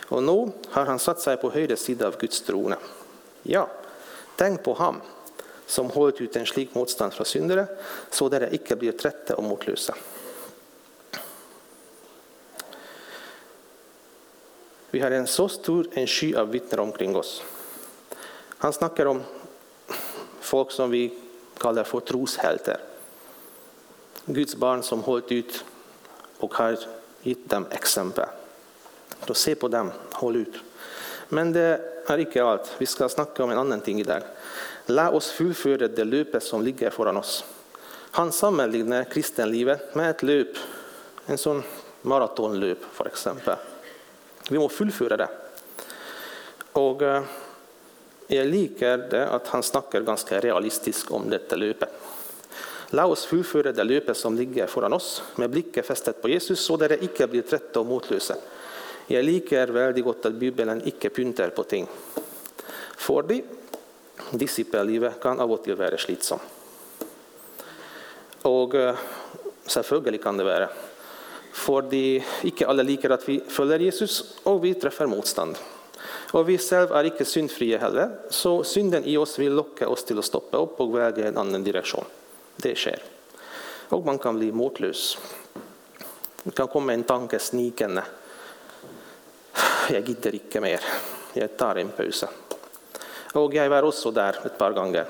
Och 0.09 0.23
nu 0.23 0.53
har 0.69 0.87
han 0.87 0.99
satt 0.99 1.21
sig 1.21 1.37
på 1.37 1.51
höger 1.51 1.77
sida 1.77 2.07
av 2.07 2.19
Guds 2.19 2.41
trone. 2.41 2.77
Ja, 3.43 3.69
tänk 4.37 4.63
på 4.65 4.75
ham 4.75 5.01
som 5.67 5.91
hållit 5.91 6.21
ut 6.21 6.37
en 6.37 6.47
slik 6.47 6.75
motstånd 6.75 7.13
från 7.13 7.27
syndare, 7.27 7.67
så 8.11 8.29
där 8.29 8.41
det 8.41 8.55
icke 8.55 8.77
blir 8.77 8.93
trötta 8.93 9.37
och 9.37 9.45
motlösa. 9.45 9.95
Vi 14.91 15.01
har 15.01 15.11
en 15.11 15.27
så 15.27 15.49
stor 15.49 15.89
en 15.93 16.07
sky 16.07 16.35
av 16.35 16.51
vittnen 16.51 16.81
omkring 16.81 17.17
oss. 17.17 17.43
Han 18.59 18.73
snackar 18.73 19.07
om 19.07 19.23
folk 20.41 20.71
som 20.71 20.91
vi 20.91 21.19
kallar 21.59 21.85
för 21.85 22.01
troshältar. 22.01 22.81
Guds 24.25 24.57
barn 24.57 24.83
som 24.83 25.03
hållit 25.03 25.33
ut 25.33 25.65
och 26.39 26.55
har 26.55 26.79
gett 27.23 27.51
dem 27.51 27.67
exempel. 27.71 28.27
Då 29.27 29.35
se 29.35 29.55
på 29.55 29.69
dem, 29.69 29.93
håll 30.13 30.37
ut. 30.37 30.55
Men 31.29 31.53
det 31.53 31.81
är 32.07 32.19
inte 32.19 32.45
allt. 32.45 32.75
Vi 32.79 32.87
ska 32.87 33.09
snacka 33.09 33.45
om 33.45 33.51
en 33.51 33.59
annan 33.59 33.81
ting 33.81 34.01
idag. 34.01 34.23
Lär 34.87 35.15
oss 35.15 35.31
fullföra 35.31 35.89
det 35.89 36.05
löpet 36.05 36.43
som 36.43 36.63
ligger 36.63 36.91
föran 36.91 37.17
oss. 37.17 37.45
Han 38.11 38.33
sammanlignar 38.33 39.05
kristenlivet 39.05 39.95
med 39.95 40.11
ett 40.11 40.23
löp, 40.23 40.57
en 41.27 41.39
sån 41.39 41.63
maratonlöp 42.03 42.79
för 42.93 43.07
exempel. 43.07 43.57
Vi 44.51 44.59
måste 44.59 44.77
fullföra 44.79 45.17
det. 45.17 45.29
Och 46.73 47.03
eh, 47.03 47.23
jag 48.27 48.47
liker 48.47 48.99
det 48.99 49.29
att 49.29 49.47
han 49.47 49.63
snackar 49.63 50.01
ganska 50.01 50.41
realistiskt 50.41 51.11
om 51.11 51.31
detta 51.31 51.57
löpet. 51.57 51.89
Låt 52.91 53.13
oss 53.13 53.27
fullföra 53.27 53.73
det 53.73 53.85
löpet 53.85 54.17
som 54.17 54.37
ligger 54.37 54.67
foran 54.67 54.93
oss 54.93 55.23
med 55.37 55.51
blicken 55.51 55.85
fästet 55.85 56.23
på 56.23 56.29
Jesus 56.29 56.61
så 56.61 56.77
det 56.77 57.05
icke 57.05 57.27
blir 57.27 57.43
trötta 57.43 57.81
och 57.81 57.87
motlösa. 57.87 58.35
Jag 59.07 59.25
liker 59.25 59.67
väldigt 59.67 60.05
gott 60.05 60.27
att 60.27 60.35
Bibeln 60.35 60.83
icke 60.85 61.09
pyntar 61.09 61.49
på 61.49 61.63
ting. 61.63 61.87
Fordi 62.97 63.45
disippellivet 64.31 65.21
kan 65.21 65.41
av 65.41 65.53
och 65.53 65.65
till 65.65 65.75
vara 65.75 65.97
slitsamt. 65.97 66.43
Och 68.43 68.75
eh, 68.75 68.97
selvfølgelig 69.67 70.23
kan 70.23 70.37
det 70.37 70.45
vara. 70.45 70.69
Fordi 71.53 72.25
icke 72.43 72.67
alla 72.67 72.83
liker 72.83 73.11
att 73.11 73.29
vi 73.29 73.41
följer 73.49 73.79
Jesus, 73.79 74.39
och 74.43 74.65
vi 74.65 74.75
träffar 74.75 75.07
motstånd. 75.07 75.59
Och 76.37 76.49
vi 76.49 76.59
själva 76.59 77.01
är 77.01 77.05
icke 77.05 77.25
syndfria 77.25 77.79
heller, 77.79 78.11
så 78.29 78.65
synden 78.65 79.05
i 79.05 79.17
oss 79.17 79.39
vill 79.39 79.53
locka 79.53 79.89
oss 79.89 80.05
till 80.05 80.19
att 80.19 80.25
stoppa 80.25 80.57
upp 80.57 80.81
och 80.81 80.99
väga 80.99 81.25
i 81.25 81.29
en 81.29 81.37
annan 81.37 81.65
direktion. 81.65 82.05
Det 82.57 82.75
sker. 82.75 83.03
Och 83.89 84.05
man 84.05 84.19
kan 84.19 84.39
bli 84.39 84.53
motlös. 84.53 85.19
Det 86.43 86.51
kan 86.51 86.69
komma 86.69 86.93
en 86.93 87.03
tanke 87.03 87.39
snikande. 87.39 88.03
Jag 89.91 90.09
gidder 90.09 90.35
icke 90.35 90.61
mer. 90.61 90.81
Jag 91.33 91.57
tar 91.57 91.77
en 91.77 91.89
paus. 91.89 92.25
Och 93.35 93.55
jag 93.55 93.71
var 93.71 93.83
också 93.83 94.11
där 94.11 94.37
ett 94.47 94.59
par 94.59 94.73
gånger. 94.73 95.07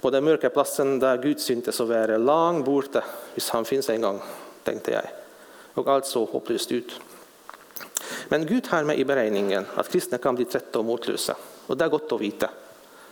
På 0.00 0.10
den 0.10 0.24
mörka 0.24 0.50
platsen 0.50 0.98
där 0.98 1.22
Gud 1.22 1.40
syntes 1.40 1.76
så 1.76 1.84
var 1.84 2.08
det 2.08 2.18
långt 2.18 2.64
borta, 2.64 3.04
hvis 3.34 3.50
han 3.50 3.64
finns 3.64 3.90
en 3.90 4.00
gång, 4.00 4.20
tänkte 4.62 4.90
jag. 4.90 5.04
Och 5.74 5.88
allt 5.88 6.06
såg 6.06 6.28
hopplöst 6.28 6.72
ut. 6.72 7.00
Men 8.28 8.46
Gud 8.46 8.66
har 8.66 8.84
med 8.84 8.98
i 8.98 9.04
beräkningen 9.04 9.64
att 9.74 9.88
kristna 9.88 10.18
kan 10.18 10.34
bli 10.34 10.44
trötta 10.44 10.78
och 10.78 10.84
motlösa. 10.84 11.36
Och 11.66 11.76
det 11.76 11.84
är 11.84 11.88
gott 11.88 12.12
att 12.12 12.20
veta. 12.20 12.50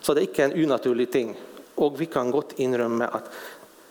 Så 0.00 0.14
det 0.14 0.20
är 0.20 0.22
inte 0.22 0.44
en 0.44 0.52
unaturlig 0.52 1.12
ting. 1.12 1.40
Och 1.74 2.00
vi 2.00 2.06
kan 2.06 2.30
gott 2.30 2.52
inrymma 2.56 3.06
att 3.06 3.30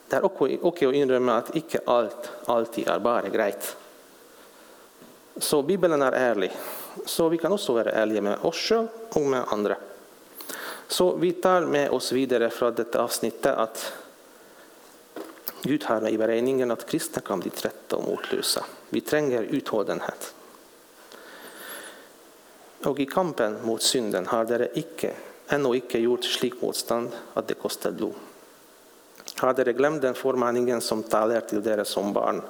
det 0.10 0.16
är 0.16 0.26
okej 0.26 0.60
att 0.64 0.82
inrymma 0.82 1.34
att 1.34 1.56
icke 1.56 1.80
allt 1.86 2.32
alltid 2.46 2.88
är 2.88 3.00
bara 3.00 3.30
grejt. 3.30 3.76
Så 5.38 5.62
Bibeln 5.62 6.02
är 6.02 6.12
ärlig. 6.12 6.52
Så 7.06 7.30
vi 7.30 7.38
kan 7.38 7.52
också 7.52 7.74
vara 7.74 7.92
ärliga 7.92 8.22
med 8.22 8.38
oss 8.42 8.56
själva 8.56 8.88
och 9.10 9.22
med 9.22 9.44
andra. 9.48 9.76
Så 10.88 11.16
vi 11.16 11.32
tar 11.32 11.62
med 11.62 11.90
oss 11.90 12.12
vidare 12.12 12.50
från 12.50 12.74
detta 12.74 13.04
avsnittet 13.04 13.56
att 13.56 13.94
Gud 15.62 15.84
har 15.84 16.02
med 16.02 16.14
i 16.14 16.18
beräkningen 16.18 16.72
att 16.72 16.90
kristna 16.90 17.22
kan 17.22 17.40
bli 17.40 17.50
trötta 17.50 17.96
och 17.96 18.04
motlösa. 18.04 18.66
Vi 18.90 19.02
tränger 19.02 19.44
uthållenhet. 19.44 20.36
Och 22.84 23.00
i 23.00 23.06
kampen 23.06 23.58
mot 23.64 23.82
synden 23.82 24.26
har 24.26 24.46
dere 24.46 24.70
icke, 24.74 25.14
ännu 25.48 25.76
icke 25.76 26.00
gjort 26.00 26.24
slik 26.24 26.62
motstånd 26.62 27.12
att 27.34 27.48
det 27.48 27.54
kostar 27.54 27.92
blod. 27.92 28.14
Har 29.38 29.54
dere 29.54 29.74
glömt 29.74 30.02
den 30.02 30.14
förmaningen 30.14 30.82
som 30.82 31.04
talar 31.04 31.42
till 31.42 31.64
dere 31.64 31.86
som 31.86 32.14
barn? 32.14 32.42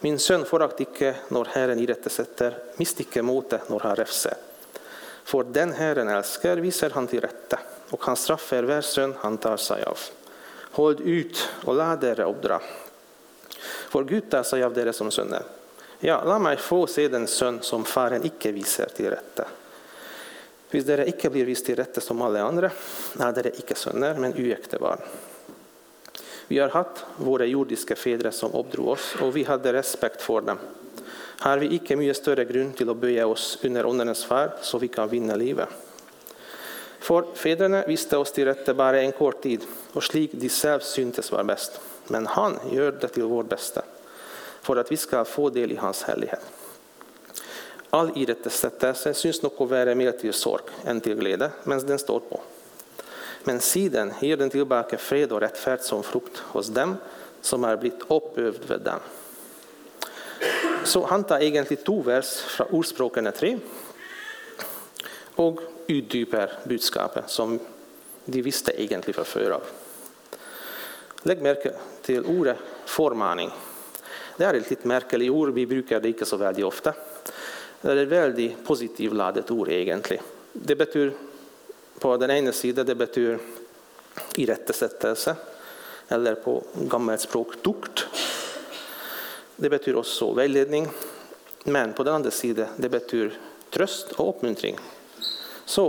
Min 0.00 0.18
son 0.18 0.44
förakt 0.44 0.80
icke 0.80 1.14
när 1.28 1.44
Herren 1.44 1.78
irättesätter, 1.78 2.58
mist 2.76 3.00
icke 3.00 3.22
motet 3.22 3.68
när 3.68 3.78
han 3.78 3.96
räfser. 3.96 4.34
För 5.24 5.44
den 5.44 5.72
Herren 5.72 6.08
älskar 6.08 6.56
visar 6.56 6.90
han 6.90 7.06
till 7.06 7.20
rätta, 7.20 7.58
och 7.90 8.04
han 8.04 8.16
straffar 8.16 8.62
var 8.62 8.80
son 8.80 9.14
han 9.18 9.38
tar 9.38 9.56
sig 9.56 9.84
av. 9.84 9.98
Håll 10.70 11.02
ut 11.02 11.48
och 11.64 11.74
låt 11.74 12.00
dere 12.00 12.24
uppdra. 12.24 12.60
För 13.88 14.04
Gud 14.04 14.30
tar 14.30 14.42
sig 14.42 14.62
av 14.62 14.74
dere 14.74 14.92
som 14.92 15.10
sönder. 15.10 15.42
Ja, 15.98 16.22
låt 16.26 16.40
mig 16.40 16.56
få 16.56 16.86
se 16.86 17.08
den 17.08 17.26
son 17.26 17.58
som 17.62 17.84
faren 17.84 18.26
icke 18.26 18.52
visar 18.52 18.86
till 18.86 19.10
rätta. 19.10 19.44
Hvis 20.74 20.88
dere 20.88 21.04
icke 21.06 21.30
blir 21.30 21.46
vist 21.46 21.68
til 21.68 21.76
rette 21.78 22.02
som 22.02 22.18
alla 22.26 22.40
andra, 22.42 22.66
er 23.22 23.34
dere 23.36 23.52
icke 23.54 23.76
sønner, 23.78 24.16
men 24.18 24.32
uäkta 24.34 24.80
barn. 24.82 24.98
Vi 26.48 26.58
har 26.58 26.68
haft 26.74 27.04
våra 27.16 27.46
jordiska 27.46 27.96
fäder 27.96 28.30
som 28.30 28.52
uppdrog 28.52 28.88
oss, 28.88 29.14
och 29.20 29.36
vi 29.36 29.44
hade 29.44 29.72
respekt 29.72 30.22
för 30.22 30.40
dem. 30.40 30.58
Har 31.38 31.58
vi 31.58 31.74
icke 31.74 31.96
mycket 31.96 32.16
större 32.16 32.44
grund 32.44 32.76
till 32.76 32.90
att 32.90 32.96
böja 32.96 33.26
oss 33.26 33.58
under 33.62 33.86
åndenes 33.86 34.24
färd, 34.24 34.50
så 34.62 34.78
vi 34.78 34.88
kan 34.88 35.08
vinna 35.08 35.36
livet? 35.36 35.68
För 36.98 37.24
fäderna 37.34 37.84
visste 37.86 38.16
oss 38.16 38.32
til 38.32 38.44
rette 38.44 38.74
bara 38.74 39.02
en 39.02 39.12
kort 39.12 39.42
tid, 39.42 39.60
och 39.92 40.02
slik 40.02 40.30
de 40.32 40.48
selv 40.48 40.80
syntes 40.80 41.32
var 41.32 41.44
bäst. 41.44 41.80
Men 42.06 42.26
han 42.26 42.58
gör 42.72 42.92
det 42.92 43.08
till 43.08 43.22
vårt 43.22 43.48
bästa, 43.48 43.82
för 44.62 44.76
att 44.76 44.92
vi 44.92 44.96
skal 44.96 45.24
få 45.24 45.50
del 45.50 45.72
i 45.72 45.76
hans 45.76 46.02
härlighet. 46.02 46.63
All 47.94 48.10
irettesättelse 48.14 49.14
syns 49.14 49.42
nog 49.42 49.68
vara 49.68 49.94
mer 49.94 50.12
till 50.12 50.32
sorg 50.32 50.62
än 50.84 51.00
till 51.00 51.14
glädje, 51.14 51.50
men 51.64 51.86
den 51.86 51.98
står 51.98 52.20
på. 52.20 52.40
Men 53.44 53.60
siden 53.60 54.12
ger 54.20 54.36
den 54.36 54.50
tillbaka 54.50 54.98
fred 54.98 55.32
och 55.32 55.40
rättfärd 55.40 55.80
som 55.80 56.02
frukt 56.02 56.38
hos 56.38 56.68
dem 56.68 56.96
som 57.40 57.64
har 57.64 57.76
blivit 57.76 58.00
uppövd 58.08 58.70
vid 58.70 58.80
den. 58.80 59.00
Så 60.84 61.06
han 61.06 61.24
tar 61.24 61.38
egentligen 61.42 61.84
två 61.84 62.02
vers 62.02 62.36
från 62.36 62.66
ordspråken 62.66 63.32
tre 63.36 63.58
och 65.34 65.60
utdyper 65.86 66.52
budskapet 66.64 67.30
som 67.30 67.58
de 68.24 68.42
visste 68.42 68.82
egentligen 68.82 69.14
fra 69.14 69.24
förr. 69.24 69.50
av. 69.50 69.62
Legg 71.22 71.42
merke 71.42 71.72
ordet 72.26 72.58
förmaning. 72.84 73.50
Det 74.36 74.44
är 74.44 74.54
ett 74.54 74.70
lite 74.70 74.88
märkligt 74.88 75.30
ord, 75.30 75.54
vi 75.54 75.66
brukar 75.66 76.00
det 76.00 76.08
inte 76.08 76.24
så 76.24 76.36
väldigt 76.36 76.64
ofta. 76.64 76.94
Det 77.84 77.92
er 77.92 77.98
et 78.00 78.08
veldig 78.08 78.46
positivt 78.64 79.12
ladet 79.12 79.50
ord, 79.52 79.68
egentlig. 79.68 80.16
Det 80.52 80.72
betyr 80.80 81.10
på 82.00 82.12
den 82.16 82.30
ene 82.32 82.52
siden 82.56 82.86
det 82.88 82.94
betyr 82.96 83.34
irettesettelse, 84.40 85.34
eller 86.08 86.38
på 86.40 86.54
gammelt 86.88 87.20
språk 87.20 87.58
tukt. 87.60 88.06
Det 89.56 89.68
betyr 89.68 89.98
også 90.00 90.30
veiledning. 90.32 90.88
Men 91.64 91.92
på 91.92 92.06
den 92.08 92.14
andre 92.14 92.32
siden 92.32 92.72
det 92.80 92.88
betyr 92.88 93.36
trøst 93.70 94.16
og 94.16 94.30
oppmuntring. 94.32 94.80
Så 95.66 95.84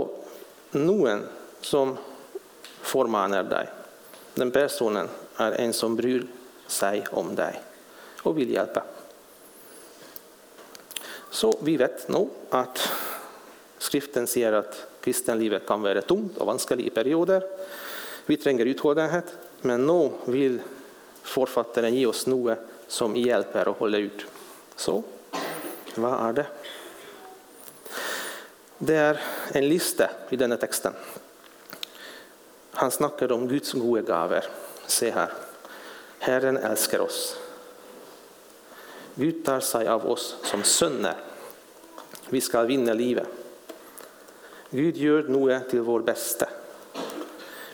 noen 0.76 1.24
som 1.64 1.94
formaner 2.84 3.48
deg, 3.48 3.72
den 4.36 4.52
personen 4.52 5.08
er 5.40 5.56
en 5.64 5.72
som 5.72 5.96
bryr 5.96 6.28
seg 6.68 7.08
om 7.16 7.32
deg 7.40 7.56
og 8.28 8.36
vil 8.36 8.52
hjelpe. 8.52 8.84
Så 11.36 11.50
vi 11.60 11.74
vet 11.76 12.06
nå 12.08 12.22
at 12.56 12.80
Skriften 13.76 14.24
sier 14.24 14.54
at 14.56 14.72
kristenlivet 15.04 15.66
kan 15.68 15.82
være 15.84 16.00
tungt 16.08 16.38
og 16.40 16.48
vanskelig 16.48 16.86
i 16.88 16.94
perioder. 16.96 17.44
Vi 18.24 18.38
trenger 18.40 18.70
utholdenhet, 18.72 19.34
men 19.68 19.84
nå 19.84 19.98
vil 20.32 20.56
forfatteren 21.26 21.92
gi 21.92 22.06
oss 22.08 22.24
noe 22.30 22.56
som 22.88 23.12
hjelper 23.20 23.68
å 23.68 23.76
holde 23.76 24.00
ut. 24.06 24.24
Så 24.80 24.96
hva 26.00 26.14
er 26.30 26.40
det? 26.40 26.46
Det 28.78 28.96
er 28.96 29.20
en 29.60 29.68
liste 29.68 30.08
i 30.32 30.40
denne 30.40 30.56
teksten. 30.60 30.96
Han 32.80 32.96
snakker 32.96 33.36
om 33.36 33.44
Guds 33.48 33.76
gode 33.76 34.06
gaver. 34.08 34.48
Se 34.88 35.12
her. 35.12 35.36
Herren 36.24 36.56
elsker 36.56 37.04
oss. 37.04 37.22
Gud 39.16 39.44
tar 39.44 39.62
seg 39.64 39.88
av 39.88 40.04
oss 40.08 40.34
som 40.48 40.64
sønner. 40.64 41.25
Vi 42.30 42.40
skal 42.40 42.66
vinne 42.66 42.94
livet. 42.94 43.26
Gud 44.70 44.98
gjør 44.98 45.28
noe 45.30 45.60
til 45.70 45.84
vår 45.86 46.02
beste. 46.06 46.48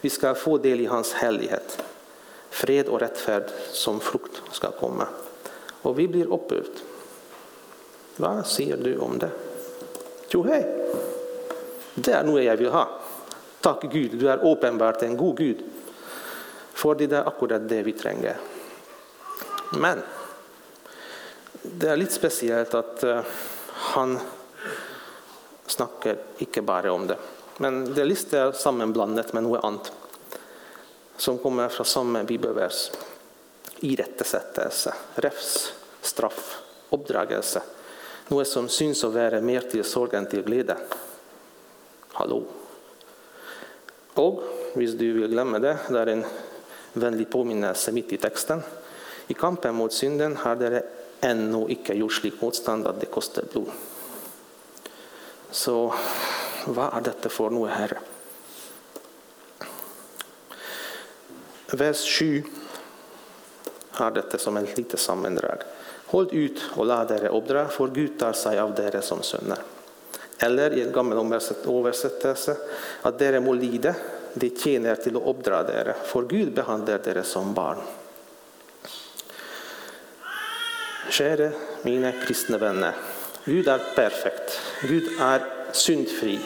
Vi 0.02 0.10
skal 0.12 0.36
få 0.36 0.58
del 0.60 0.82
i 0.84 0.90
Hans 0.90 1.14
hellighet. 1.22 1.78
Fred 2.52 2.90
og 2.92 3.00
rettferd 3.00 3.48
som 3.72 4.00
frukt 4.02 4.42
skal 4.52 4.74
komme. 4.76 5.06
Og 5.88 5.96
vi 5.96 6.06
blir 6.10 6.32
oppøvd. 6.32 6.82
Hva 8.20 8.34
sier 8.46 8.76
du 8.76 8.92
om 9.00 9.16
det? 9.22 9.30
Jo, 10.34 10.42
hei. 10.44 10.60
Det 11.94 12.12
er 12.12 12.26
noe 12.26 12.44
jeg 12.44 12.60
vil 12.60 12.72
ha. 12.74 12.84
Takk 13.62 13.86
Gud, 13.92 14.18
du 14.18 14.26
er 14.28 14.44
åpenbart 14.44 15.04
en 15.06 15.16
god 15.16 15.36
Gud. 15.38 15.64
Fordi 16.74 17.06
det 17.06 17.20
er 17.20 17.30
akkurat 17.30 17.64
det 17.68 17.80
vi 17.86 17.96
trenger. 17.96 18.36
Men 19.80 20.02
det 21.62 21.88
er 21.88 22.00
litt 22.00 22.12
spesielt 22.12 22.74
at 22.74 23.04
uh, 23.06 23.20
eh, 23.22 23.34
han 23.92 24.16
snakker 25.66 26.18
ikke 26.44 26.62
bare 26.62 26.90
om 26.90 27.06
det. 27.06 27.18
Men 27.62 27.84
det 27.94 28.04
listet 28.08 28.38
er 28.40 28.56
sammenblandet 28.56 29.34
med 29.36 29.46
noe 29.46 29.60
annet 29.62 29.92
som 31.22 31.38
kommer 31.38 31.68
fra 31.68 31.84
samme 31.84 32.24
bibelvers. 32.24 32.90
Irettesettelse, 33.80 34.94
refs, 35.14 35.72
straff, 36.00 36.56
oppdragelse. 36.90 37.62
Noe 38.32 38.44
som 38.48 38.68
syns 38.70 39.04
å 39.04 39.12
være 39.14 39.42
mer 39.44 39.68
til 39.70 39.84
sorg 39.86 40.16
enn 40.18 40.26
til 40.30 40.42
glede. 40.46 40.74
Hallo. 42.16 42.40
Og 44.18 44.42
hvis 44.74 44.96
du 44.98 45.06
vil 45.20 45.30
glemme 45.30 45.60
det, 45.62 45.76
det 45.88 46.00
er 46.00 46.12
en 46.16 46.24
vennlig 46.92 47.28
påminnelse 47.30 47.94
midt 47.94 48.16
i 48.16 48.20
teksten. 48.20 48.62
I 49.30 49.38
kampen 49.38 49.76
mot 49.78 49.94
synden 49.94 50.36
har 50.42 50.58
dere 50.60 50.82
ennå 51.22 51.68
ikke 51.70 51.96
gjort 51.96 52.18
slik 52.18 52.42
motstand 52.42 52.88
at 52.90 52.98
det 53.00 53.12
koster 53.14 53.46
blod. 53.52 53.70
Så 55.52 55.76
hva 56.72 56.88
er 56.96 57.04
dette 57.04 57.28
for 57.32 57.52
noe, 57.52 57.68
Herre? 57.68 58.00
Vers 61.72 62.00
7 62.08 62.42
har 63.98 64.10
dette 64.16 64.38
som 64.38 64.56
en 64.56 64.68
lite 64.76 64.96
sammendrag. 64.96 65.64
Hold 66.12 66.32
ut 66.32 66.64
og 66.76 66.86
la 66.88 67.02
dere 67.08 67.30
oppdra, 67.32 67.66
for 67.72 67.92
Gud 67.92 68.18
tar 68.20 68.36
seg 68.36 68.58
av 68.60 68.74
dere 68.76 69.00
som 69.04 69.22
sønner. 69.24 69.60
Eller 70.42 70.74
i 70.76 70.82
en 70.82 70.92
gammel 70.92 71.20
oversettelse 71.20 72.56
at 73.08 73.18
dere 73.20 73.40
må 73.40 73.54
lide, 73.56 73.94
de 74.34 74.50
tjener 74.56 75.00
til 75.00 75.16
å 75.16 75.24
oppdra 75.30 75.62
dere, 75.68 75.94
for 76.08 76.28
Gud 76.28 76.54
behandler 76.56 77.00
dere 77.04 77.24
som 77.28 77.52
barn. 77.56 77.80
Kjære 81.12 81.50
mine 81.84 82.14
kristne 82.22 82.60
venner. 82.60 82.96
Gud 83.44 83.68
är 83.68 83.78
perfekt. 83.96 84.60
Gud 84.82 85.20
är 85.20 85.42
syndfri. 85.72 86.40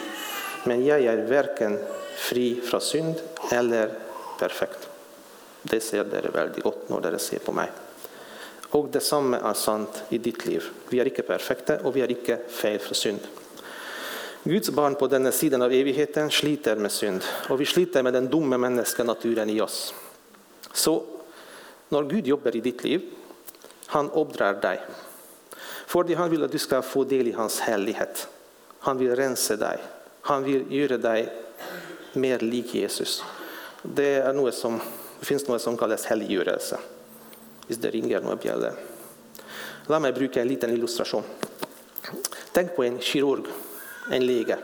Men 0.63 0.85
jag 0.85 1.01
är 1.01 1.25
varken 1.27 1.79
fri 2.15 2.61
från 2.61 2.81
synd 2.81 3.15
eller 3.51 3.89
perfekt. 4.39 4.89
Det 5.61 5.79
ser 5.79 6.03
dere 6.03 6.29
väldigt 6.29 6.63
gott 6.63 6.89
när 6.89 7.01
dere 7.01 7.19
ser 7.19 7.39
på 7.39 7.51
mig. 7.51 7.71
Och 8.69 8.87
det 8.91 8.97
är 9.11 9.53
sant 9.53 10.03
i 10.09 10.17
ditt 10.17 10.45
liv. 10.45 10.63
Vi 10.89 10.99
är 10.99 11.07
icke 11.07 11.21
perfekta 11.21 11.79
och 11.79 11.95
vi 11.95 12.01
är 12.01 12.11
icke 12.11 12.37
fel 12.49 12.79
från 12.79 12.95
synd. 12.95 13.19
Guds 14.43 14.69
barn 14.69 14.95
på 14.95 15.07
denna 15.07 15.31
sidan 15.31 15.61
av 15.61 15.71
evigheten 15.71 16.31
sliter 16.31 16.75
med 16.75 16.91
synd, 16.91 17.23
och 17.49 17.61
vi 17.61 17.65
sliter 17.65 18.03
med 18.03 18.13
den 18.13 18.29
dumma 18.29 18.57
menneskenaturen 18.57 19.49
i 19.49 19.61
oss. 19.61 19.93
Så 20.73 21.03
när 21.89 22.03
Gud 22.03 22.27
jobbar 22.27 22.55
i 22.55 22.59
ditt 22.59 22.83
liv, 22.83 23.01
han 23.85 24.09
oppdrar 24.09 24.53
för 25.87 26.03
det 26.03 26.13
han 26.13 26.29
vill 26.29 26.43
att 26.43 26.51
du 26.51 26.57
ska 26.59 26.81
få 26.81 27.03
del 27.03 27.27
i 27.27 27.31
hans 27.31 27.59
härlighet. 27.59 28.27
Han 28.79 28.97
vill 28.97 29.15
rensa 29.15 29.55
dig. 29.55 29.79
Han 30.21 30.43
vill 30.43 30.71
göra 30.71 30.97
dig 30.97 31.33
mer 32.13 32.39
lik 32.39 32.75
Jesus. 32.75 33.23
Det, 33.81 34.33
noe 34.35 34.51
som, 34.51 34.81
det 35.19 35.25
finns 35.25 35.47
något 35.47 35.61
som 35.61 35.77
kallas 35.77 36.05
helggörelse. 36.05 36.79
Visst 37.67 37.81
det 37.81 37.89
ringer 37.89 38.21
några 38.21 38.35
bjällor? 38.35 38.71
Låt 39.87 40.01
mig 40.01 40.13
bruka 40.13 40.41
en 40.41 40.47
liten 40.47 40.69
illustration. 40.69 41.23
Tänk 42.51 42.75
på 42.75 42.83
en 42.83 42.99
kirurg, 42.99 43.45
en 44.11 44.25
läge. 44.25 44.57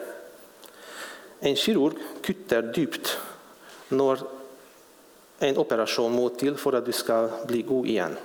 En 1.39 1.55
kirurg 1.55 1.93
kutter 2.21 2.73
djupt 2.75 3.17
när 3.89 4.19
en 5.39 5.57
operation 5.57 6.11
må 6.11 6.29
till 6.29 6.55
för 6.55 6.73
att 6.73 6.85
du 6.85 6.91
ska 6.91 7.29
bli 7.47 7.61
god 7.61 7.87
igen. 7.87 8.17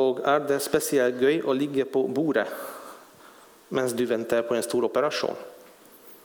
Og 0.00 0.20
er 0.24 0.42
det 0.48 0.60
spesielt 0.64 1.20
gøy 1.20 1.42
å 1.44 1.56
ligge 1.56 1.86
på 1.88 2.06
bordet 2.08 2.48
mens 3.70 3.92
du 3.94 4.02
venter 4.08 4.42
på 4.42 4.56
en 4.56 4.64
stor 4.66 4.88
operasjon? 4.88 5.36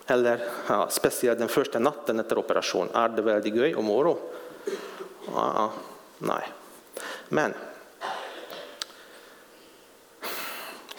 Eller 0.08 0.42
ja, 0.70 0.80
spesielt 0.94 1.40
den 1.42 1.52
første 1.52 1.82
natten 1.82 2.22
etter 2.22 2.40
operasjon. 2.42 2.92
Er 2.94 3.14
det 3.14 3.26
veldig 3.26 3.54
gøy 3.54 3.72
og 3.74 3.86
moro? 3.86 4.14
Ja, 5.28 5.70
nei. 6.26 6.44
Men 7.34 7.56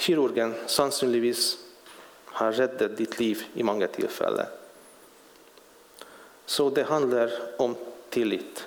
kirurgen 0.07 0.55
sannsynligvis 0.71 1.49
har 2.37 2.55
reddet 2.59 2.97
ditt 2.99 3.19
liv 3.19 3.47
i 3.55 3.67
mange 3.67 3.89
tilfeller. 3.95 4.51
Så 6.47 6.69
det 6.71 6.87
handler 6.91 7.33
om 7.63 7.75
tillit. 8.11 8.67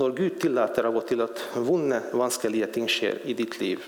Når 0.00 0.14
Gud 0.16 0.38
tillater 0.40 0.86
av 0.88 0.96
og 0.96 1.04
til 1.08 1.20
at 1.20 1.42
vonde, 1.60 1.98
vanskelige 2.16 2.70
ting 2.72 2.86
skjer 2.88 3.20
i 3.28 3.34
ditt 3.36 3.58
liv, 3.60 3.82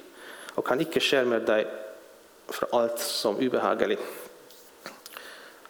og 0.60 0.68
han 0.68 0.82
ikke 0.84 1.00
skärmer 1.00 1.40
deg 1.46 1.70
fra 2.52 2.68
alt 2.76 3.00
som 3.00 3.38
ubehagelig 3.40 3.96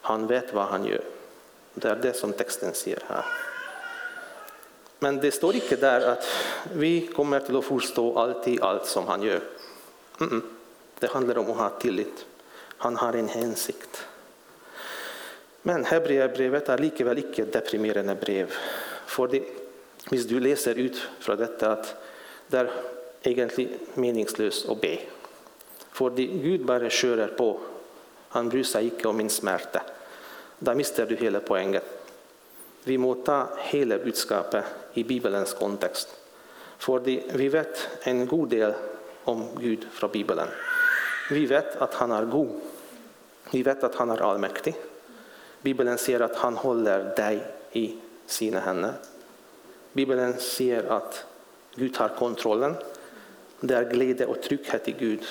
Han 0.08 0.24
vet 0.26 0.50
hva 0.50 0.64
han 0.72 0.82
gjør. 0.82 1.04
Det 1.78 1.86
er 1.86 2.00
det 2.02 2.10
som 2.18 2.32
teksten 2.34 2.74
sier 2.74 2.98
her. 3.06 3.28
Men 4.98 5.20
det 5.22 5.30
står 5.34 5.60
ikke 5.60 5.78
der 5.78 6.08
at 6.16 6.26
vi 6.74 7.06
kommer 7.14 7.44
til 7.46 7.60
å 7.60 7.62
forstå 7.62 8.04
alltid 8.18 8.64
alt 8.66 8.90
som 8.90 9.06
han 9.06 9.22
gjør. 9.22 9.42
Mm 10.20 10.28
-mm. 10.28 10.42
Det 10.98 11.10
handler 11.10 11.38
om 11.38 11.50
å 11.50 11.54
ha 11.54 11.68
tillit. 11.80 12.26
Han 12.78 12.96
har 12.96 13.12
en 13.12 13.28
hensikt. 13.28 14.06
Men 15.62 15.84
hebreerbrevet 15.84 16.68
er 16.68 16.78
likevel 16.78 17.18
ikke 17.18 17.42
et 17.42 17.52
deprimerende 17.52 18.14
brev. 18.14 18.50
det 19.30 19.61
hvis 20.12 20.26
du 20.28 20.36
leser 20.44 20.76
ut 20.76 20.98
fra 21.24 21.38
dette 21.40 21.68
at 21.72 21.90
det 22.52 22.58
er 22.60 22.72
egentlig 23.24 23.64
meningsløst 23.96 24.68
å 24.68 24.76
be. 24.76 24.98
Fordi 25.96 26.26
Gud 26.42 26.66
bare 26.68 26.90
kjører 26.92 27.32
på. 27.38 27.48
Han 28.36 28.50
bryr 28.52 28.66
seg 28.68 28.90
ikke 28.90 29.08
om 29.08 29.16
min 29.16 29.32
smerte. 29.32 29.80
Da 30.60 30.74
mister 30.76 31.08
du 31.08 31.16
hele 31.16 31.40
poenget. 31.40 31.84
Vi 32.84 32.98
må 33.00 33.14
ta 33.24 33.54
hele 33.70 33.96
budskapet 34.02 34.98
i 35.00 35.04
Bibelens 35.08 35.54
kontekst. 35.56 36.12
Fordi 36.82 37.16
vi 37.38 37.48
vet 37.48 37.88
en 38.10 38.26
god 38.26 38.52
del 38.52 38.74
om 39.30 39.46
Gud 39.60 39.86
från 39.92 40.12
Bibeln. 40.12 40.48
Vi 41.30 41.46
vet 41.46 41.76
att 41.76 41.94
han 41.94 42.12
är 42.12 42.24
god. 42.24 42.60
Vi 43.50 43.62
vet 43.62 43.84
att 43.84 43.94
han 43.94 44.10
är 44.10 44.22
allmäktig. 44.22 44.74
Bibeln 45.62 45.98
säger 45.98 46.20
att 46.20 46.36
han 46.36 46.56
håller 46.56 47.16
dig 47.16 47.40
i 47.72 47.94
sina 48.26 48.60
händer. 48.60 48.92
Bibeln 49.92 50.38
säger 50.38 50.84
att 50.84 51.24
Gud 51.74 51.96
har 51.96 52.08
kontrollen. 52.08 52.74
Det 53.60 53.74
är 53.74 53.90
glädje 53.90 54.26
och 54.26 54.42
trygghet 54.42 54.88
i 54.88 54.92
Gud. 54.92 55.24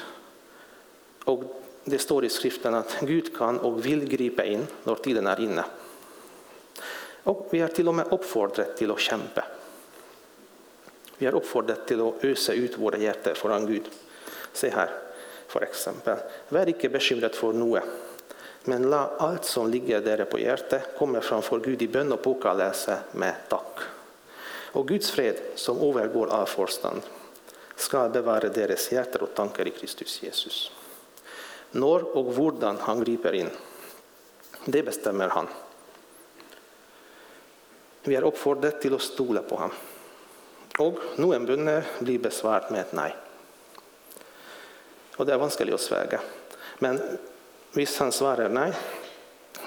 Och 1.24 1.44
det 1.84 2.00
står 2.00 2.26
i 2.26 2.30
skriften 2.30 2.74
att 2.74 2.98
Gud 3.02 3.38
kan 3.38 3.60
och 3.60 3.86
vill 3.86 4.10
gripa 4.10 4.46
in 4.46 4.68
när 4.84 4.96
tiden 4.96 5.28
är 5.28 5.40
inne. 5.40 5.64
Och 7.24 7.48
vi 7.52 7.60
är 7.60 7.68
till 7.68 7.88
och 7.88 7.96
med 7.96 8.14
uppfordrade 8.14 8.74
till 8.74 8.92
att 8.92 9.00
kämpa. 9.00 9.44
Vi 11.18 11.26
är 11.26 11.36
uppfordrade 11.36 11.86
till 11.86 12.02
att 12.02 12.24
ösa 12.24 12.54
ut 12.54 12.78
våra 12.78 12.98
hjärtan 12.98 13.36
föran 13.36 13.66
Gud. 13.66 13.90
Se 14.54 14.70
här, 14.70 14.90
för 15.48 15.62
exempel. 15.62 16.18
Var 16.50 16.70
icke 16.70 16.90
bekymrad 16.90 17.36
för 17.36 17.54
något, 17.54 17.84
men 18.64 18.90
la 18.90 19.12
allt 19.18 19.46
som 19.46 19.70
ligger 19.70 20.02
där 20.02 20.26
på 20.26 20.40
hjärtat 20.40 20.82
komma 20.98 21.22
framför 21.22 21.60
Gud 21.60 21.82
i 21.82 21.88
bön 21.88 22.12
och 22.12 22.22
påkallelse 22.22 23.00
med 23.12 23.36
tack. 23.50 23.80
Och 24.72 24.88
Guds 24.88 25.12
fred, 25.12 25.36
som 25.56 25.82
övergår 25.82 26.28
all 26.28 26.48
förstånd, 26.48 27.02
ska 27.76 28.10
bevara 28.10 28.50
deras 28.50 28.92
hjärtan 28.92 29.22
och 29.22 29.34
tankar 29.36 29.68
i 29.68 29.72
Kristus 29.72 30.24
Jesus. 30.24 30.72
När 31.72 32.18
och 32.18 32.34
hurdan 32.34 32.78
han 32.80 33.04
griper 33.04 33.34
in, 33.34 33.50
det 34.66 34.84
bestämmer 34.84 35.30
han. 35.30 35.48
Vi 38.04 38.16
är 38.16 38.24
uppfordrade 38.24 38.82
till 38.82 38.96
att 38.96 39.02
stola 39.02 39.42
på 39.42 39.56
honom. 39.56 39.76
Och 40.80 41.00
nu 41.16 41.36
en 41.36 41.46
bönne 41.46 41.84
blir 42.00 42.20
besvarad 42.20 42.72
med 42.72 42.82
ett 42.82 42.94
nej. 42.94 43.16
Och 45.18 45.26
det 45.26 45.34
är 45.34 45.38
vanskligt 45.38 45.74
att 45.74 45.82
sväga. 45.82 46.20
Men 46.80 47.20
visst 47.72 48.00
han 48.00 48.12
svarar 48.12 48.50
nej, 48.50 48.74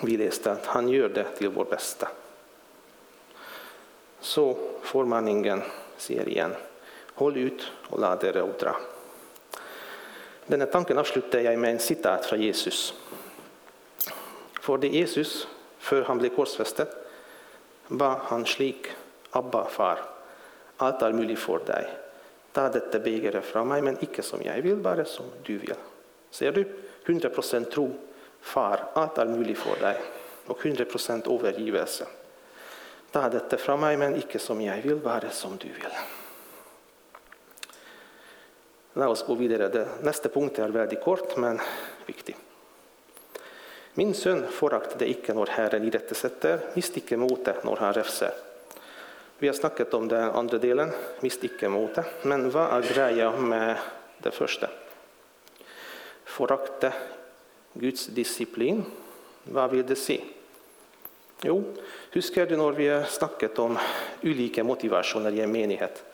vi 0.02 0.16
läste 0.16 0.52
att 0.52 0.66
han 0.66 0.88
gör 0.88 1.08
det 1.08 1.24
till 1.38 1.48
vår 1.48 1.64
bästa. 1.64 2.08
Så 4.24 4.56
formmaningen 4.82 5.62
ser 5.96 6.28
igen, 6.28 6.54
håll 7.14 7.36
ut 7.36 7.72
och 7.88 8.00
låt 8.00 8.20
det 8.20 8.32
dra. 8.32 8.76
Denna 10.46 10.66
tanken 10.66 10.98
avslutar 10.98 11.40
jag 11.40 11.58
med 11.58 11.70
en 11.70 11.78
citat 11.78 12.26
från 12.26 12.40
Jesus. 12.40 12.94
För 14.60 14.78
det 14.78 14.88
Jesus, 14.88 15.48
för 15.78 16.02
han 16.02 16.18
blev 16.18 16.28
korsfästet, 16.36 16.88
var 17.86 18.20
han 18.24 18.46
slik, 18.46 18.86
Abba, 19.30 19.64
far, 19.64 19.98
allt 20.76 21.02
är 21.02 21.12
möjligt 21.12 21.38
för 21.38 21.60
dig. 21.66 21.86
Ta 22.52 22.68
detta 22.68 22.98
bägare 22.98 23.40
från 23.40 23.68
mig, 23.68 23.82
men 23.82 23.98
icke 24.00 24.22
som 24.22 24.42
jag 24.42 24.62
vill, 24.62 24.76
bara 24.76 25.04
som 25.04 25.26
du 25.42 25.58
vill. 25.58 25.74
Ser 26.30 26.52
du? 26.52 26.66
100 27.04 27.30
% 27.30 27.70
tro. 27.70 27.90
Far, 28.40 28.80
allt 28.92 29.18
är 29.18 29.26
möjligt 29.26 29.58
för 29.58 29.80
dig. 29.80 30.00
Och 30.46 30.66
100 30.66 30.84
% 30.84 31.26
övergivelse. 31.26 32.06
Ta 33.14 33.28
detta 33.28 33.56
från 33.56 33.80
mig, 33.80 33.96
men 33.96 34.16
icke 34.16 34.38
som 34.38 34.60
jag 34.60 34.82
vill, 34.82 34.96
bara 34.96 35.30
som 35.30 35.56
du 35.56 35.68
vill. 35.68 35.94
Låt 38.92 39.08
oss 39.08 39.26
gå 39.26 39.34
vidare. 39.34 39.88
Nästa 40.02 40.28
punkt 40.28 40.58
är 40.58 40.68
väldigt 40.68 41.02
kort, 41.02 41.36
men 41.36 41.60
viktig. 42.06 42.36
Min 43.92 44.14
son 44.14 44.46
föraktade 44.50 45.10
icke 45.10 45.34
när 45.34 45.46
Herren 45.46 45.84
irettesätter, 45.84 46.60
mist 46.74 46.96
icke 46.96 47.16
motet 47.16 47.64
när 47.64 47.76
han 47.76 47.92
räfser. 47.92 48.30
Vi 49.38 49.46
har 49.46 49.54
snackat 49.54 49.94
om 49.94 50.08
den 50.08 50.30
andra 50.30 50.58
delen, 50.58 50.90
mist 51.20 51.44
icke 51.44 51.68
motet. 51.68 52.06
Men 52.22 52.50
vad 52.50 52.84
är 52.84 52.94
grejen 52.94 53.48
med 53.48 53.76
det 54.18 54.30
första? 54.30 54.70
Förakta 56.24 56.92
Guds 57.72 58.06
disciplin. 58.06 58.84
Vad 59.44 59.70
vill 59.70 59.86
det 59.86 59.96
se? 59.96 60.20
Jo, 61.42 61.64
husker 62.10 62.46
du 62.46 62.56
när 62.56 62.72
vi 62.72 62.88
har 62.88 63.02
snackat 63.02 63.58
om 63.58 63.78
olika 64.22 64.64
motivationer 64.64 65.32
i 65.32 65.40
en 65.40 65.52
menighet? 65.52 66.04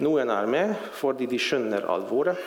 Noen 0.00 0.30
er 0.32 0.46
med 0.48 0.74
fordi 0.96 1.26
de 1.28 1.38
skjønner 1.38 1.84
alvoret, 1.84 2.38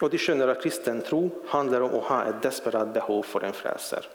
och 0.00 0.10
de 0.10 0.18
skjønner 0.18 0.48
att 0.48 0.62
kristen 0.62 1.00
tro 1.02 1.30
handlar 1.48 1.80
om 1.80 1.94
att 1.94 2.10
ha 2.10 2.24
ett 2.24 2.42
desperat 2.42 2.94
behov 2.94 3.22
för 3.22 3.44
en 3.44 3.52
frälser. 3.52 4.08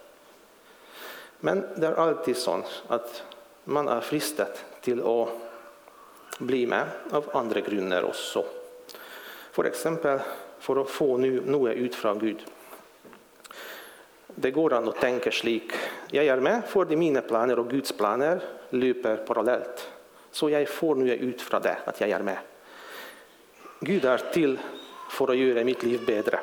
Men 1.40 1.66
det 1.76 1.88
är 1.88 1.94
alltid 1.94 2.38
sånn 2.38 2.64
att 2.88 3.24
man 3.64 3.88
är 3.88 4.02
fristet 4.02 4.66
till 4.82 5.02
att 5.02 5.30
bli 6.40 6.68
med 6.68 6.86
av 7.12 7.30
andra 7.34 7.60
grunder 7.60 8.04
också. 8.04 8.46
F.eks. 9.52 9.68
exempel 9.68 10.20
för 10.60 10.82
att 10.82 10.90
få 10.90 11.18
något 11.18 11.76
ut 11.76 11.96
från 11.96 12.20
Gud. 12.20 12.46
Det 14.28 14.52
går 14.52 14.74
an 14.74 14.88
att 14.88 15.02
tänka 15.02 15.32
slik. 15.32 15.72
Jag 16.14 16.26
är 16.26 16.38
med 16.38 16.66
för 16.66 16.82
att 16.82 16.90
mina 16.90 17.22
planer 17.22 17.60
och 17.60 17.70
Guds 17.70 17.92
planer 17.92 18.42
löper 18.70 19.18
parallellt. 19.18 19.92
Så 20.32 20.50
jag 20.50 20.70
får 20.70 20.96
nu 20.96 21.16
ut 21.16 21.42
från 21.42 21.62
det, 21.62 21.78
att 21.86 22.02
jag 22.02 22.10
är 22.10 22.20
med. 22.20 22.38
Gud 23.80 24.06
är 24.06 24.18
till 24.18 24.60
för 25.10 25.32
att 25.32 25.38
göra 25.38 25.64
mitt 25.64 25.84
liv 25.84 26.06
bättre. 26.06 26.40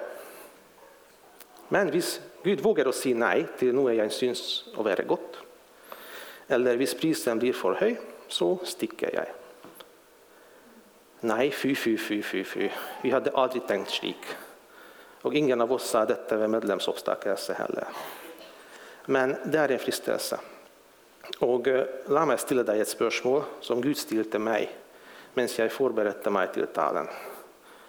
Men 1.68 1.92
om 1.92 2.02
Gud 2.42 2.61
vågar 2.61 2.92
säga 2.92 3.16
nej 3.16 3.46
till 3.59 3.74
något 3.74 3.94
jag 3.94 4.12
syns 4.12 4.64
att 4.76 4.85
vara 4.85 5.02
gott, 5.02 5.37
eller 6.46 6.78
om 6.78 6.87
prisen 7.00 7.38
blir 7.38 7.52
för 7.52 7.74
hög, 7.74 7.96
så 8.28 8.59
sticker 8.64 9.14
jag. 9.14 9.26
Nej, 11.20 11.50
fy, 11.50 11.74
fy, 11.74 11.96
fy, 11.96 12.22
fy, 12.22 12.44
fy. 12.44 12.70
Vi 13.02 13.11
hade 13.11 13.31
aldrig 13.31 13.66
tänkt 13.66 13.90
slik. 13.90 14.24
Och 15.22 15.35
ingen 15.35 15.61
av 15.61 15.72
oss 15.72 15.90
sa 15.90 16.04
detta 16.04 16.37
vid 16.37 16.50
medlemsuppstakelse 16.50 17.52
heller. 17.52 17.85
Men 19.11 19.37
det 19.44 19.59
är 19.59 19.68
en 19.68 19.79
fristelse. 19.79 20.40
Och 21.38 21.66
eh, 21.66 21.87
låt 22.07 22.29
mig 22.29 22.38
ställa 22.38 22.62
dig 22.62 22.81
ett 22.81 22.88
spörsmål 22.88 23.42
som 23.61 23.81
Gud 23.81 23.97
ställde 23.97 24.38
mig 24.38 24.77
medan 25.35 25.49
jag 25.57 25.73
förberedde 25.73 26.31
mig 26.31 26.49
till 26.55 26.66
talen. 26.66 27.07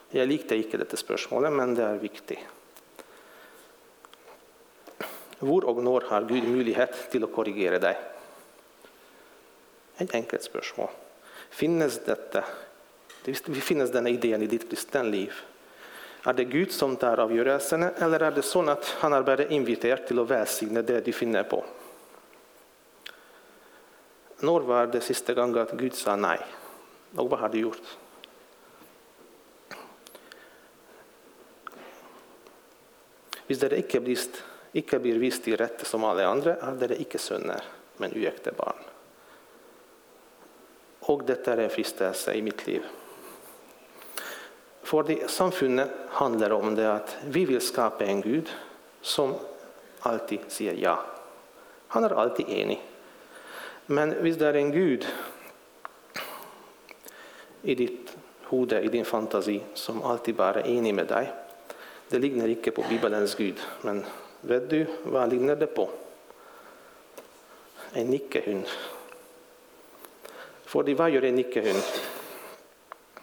Jag 0.09 0.27
likte 0.27 0.55
inte 0.55 0.77
detta 0.77 0.97
spörsmål, 0.97 1.49
men 1.49 1.75
det 1.75 1.83
är 1.83 1.95
viktigt. 1.95 2.39
Hvor 5.39 5.65
och 5.65 5.83
när 5.83 6.01
har 6.01 6.21
Gud 6.21 6.43
möjlighet 6.43 7.11
till 7.11 7.23
att 7.23 7.33
korrigera 7.33 7.79
dig? 7.79 7.97
Ett 9.97 10.15
enkelt 10.15 10.43
spörsmål. 10.43 10.89
Finns 11.49 11.99
detta, 12.05 12.43
finns 13.61 13.91
denna 13.91 14.09
idén 14.09 14.41
i 14.41 14.47
ditt 14.47 14.69
kristenliv? 14.69 15.33
Är 16.23 16.33
det 16.33 16.43
Gud 16.43 16.71
som 16.71 16.95
tar 16.95 17.17
avgörelserna 17.17 17.91
eller 17.91 18.19
är 18.19 18.31
det 18.31 18.41
så 18.41 18.69
att 18.69 18.85
han 18.85 19.13
är 19.13 19.21
bara 19.21 19.45
inviterad 19.45 20.07
till 20.07 20.19
att 20.19 20.27
välsigna 20.27 20.81
det 20.81 21.05
du 21.05 21.11
finner 21.11 21.43
på? 21.43 21.65
När 24.39 24.59
var 24.59 24.87
det 24.87 25.01
sista 25.01 25.33
gången 25.33 25.57
att 25.57 25.71
Gud 25.71 25.93
sa 25.93 26.15
nej? 26.15 26.39
Och 27.15 27.29
vad 27.29 27.39
har 27.39 27.49
du 27.49 27.59
gjort? 27.59 27.97
Hvis 33.49 33.57
dere 33.57 33.79
ikke 33.81 33.97
blir, 34.05 34.25
ikke 34.77 34.99
blir 35.01 35.17
vist 35.17 35.41
til 35.41 35.55
rette 35.57 35.87
som 35.89 36.03
alle 36.05 36.27
andre, 36.29 36.53
er 36.61 36.75
dere 36.77 36.99
ikke 37.01 37.17
sønner, 37.17 37.65
men 37.97 38.13
uekte 38.13 38.53
barn. 38.53 38.77
Og 41.09 41.23
dette 41.25 41.49
er 41.49 41.63
en 41.63 41.73
fristelse 41.73 42.35
i 42.37 42.43
mitt 42.45 42.61
liv. 42.67 42.85
För 44.89 45.03
det 45.03 45.29
samfundet 45.31 45.89
handlar 46.09 46.49
om 46.49 46.75
det 46.75 46.93
att 46.93 47.17
vi 47.25 47.45
vill 47.45 47.61
skapa 47.61 48.05
en 48.05 48.21
Gud 48.21 48.49
som 49.01 49.35
alltid 49.99 50.39
säger 50.47 50.73
ja. 50.73 51.05
Han 51.87 52.03
är 52.03 52.09
alltid 52.09 52.49
enig. 52.49 52.81
Men 53.85 54.23
visst 54.23 54.41
är 54.41 54.53
det 54.53 54.59
en 54.59 54.71
Gud 54.71 55.07
i 57.61 57.75
ditt 57.75 58.17
hode, 58.43 58.81
i 58.81 58.87
din 58.87 59.05
fantasi, 59.05 59.61
som 59.73 60.03
alltid 60.03 60.35
bara 60.35 60.61
är 60.61 60.67
enig 60.67 60.93
med 60.93 61.07
dig. 61.07 61.33
det 62.09 62.19
ligger 62.19 62.47
inte 62.47 62.71
på 62.71 62.83
Bibelns 62.89 63.35
Gud, 63.35 63.59
men 63.81 64.05
vet 64.41 64.69
du 64.69 64.85
vad 65.03 65.33
ligger 65.33 65.55
det 65.55 65.67
på? 65.67 65.89
En 67.93 68.07
nickehund. 68.07 68.67
För 70.65 70.93
vad 70.93 71.09
gör 71.09 71.23
en 71.23 71.35
nickehund? 71.35 71.83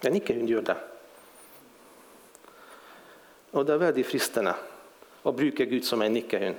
En 0.01 0.13
nickehund 0.13 0.51
gör 0.51 0.63
det. 0.63 0.77
Och 3.57 3.67
det 3.67 3.73
är 3.73 3.79
väldigt 3.79 4.07
fristande 4.07 4.55
att 5.23 5.35
bruka 5.35 5.65
Gud 5.65 5.85
som 5.85 6.03
en 6.03 6.13
nickehund. 6.13 6.57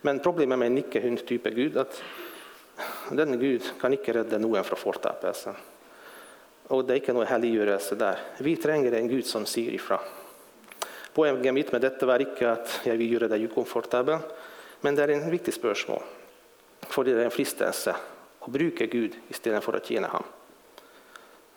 Men 0.00 0.18
problemet 0.18 0.58
med 0.58 0.66
en 0.66 0.74
nickehund 0.74 1.26
typ 1.26 1.44
Gud 1.44 1.76
är 1.76 1.80
att 1.80 2.02
den 3.10 3.38
Gud 3.38 3.62
kan 3.80 3.92
inte 3.92 4.12
rädda 4.12 4.38
någon 4.38 4.64
från 4.64 4.78
fortapelsen. 4.78 5.54
Och 6.66 6.84
det 6.84 6.92
är 6.92 6.96
inte 6.96 7.12
någon 7.12 7.26
helliggörelse 7.26 7.94
där. 7.94 8.18
Vi 8.38 8.56
tränger 8.56 8.92
en 8.92 9.08
Gud 9.08 9.26
som 9.26 9.46
säger 9.46 9.72
ifrån. 9.72 9.98
Poenget 11.14 11.54
mitt 11.54 11.72
med 11.72 11.80
dette 11.80 12.06
var 12.06 12.22
ikke 12.24 12.54
at 12.54 12.78
jeg 12.86 12.96
vil 13.00 13.12
gjøre 13.12 13.28
deg 13.28 13.44
ukomfortabel, 13.50 14.22
men 14.80 14.96
det 14.96 15.04
er 15.04 15.12
en 15.12 15.28
viktig 15.30 15.52
spørsmål. 15.52 16.00
Fordi 16.88 17.12
det 17.12 17.20
er 17.20 17.28
en 17.28 17.34
fristelse 17.34 17.92
å 18.40 18.52
bruke 18.54 18.86
Gud 18.88 19.18
istedenfor 19.28 19.76
å 19.76 19.84
tjene 19.84 20.08
ham. 20.08 20.24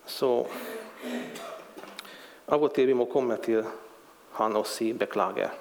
Så 0.05 0.47
Av 2.45 2.63
och 2.63 2.73
till 2.73 2.87
vi 2.87 2.93
må 2.93 3.05
komma 3.05 3.37
till 3.37 3.63
han 4.41 4.55
och 4.55 4.67
si 4.67 4.93
beklagar. 4.93 5.51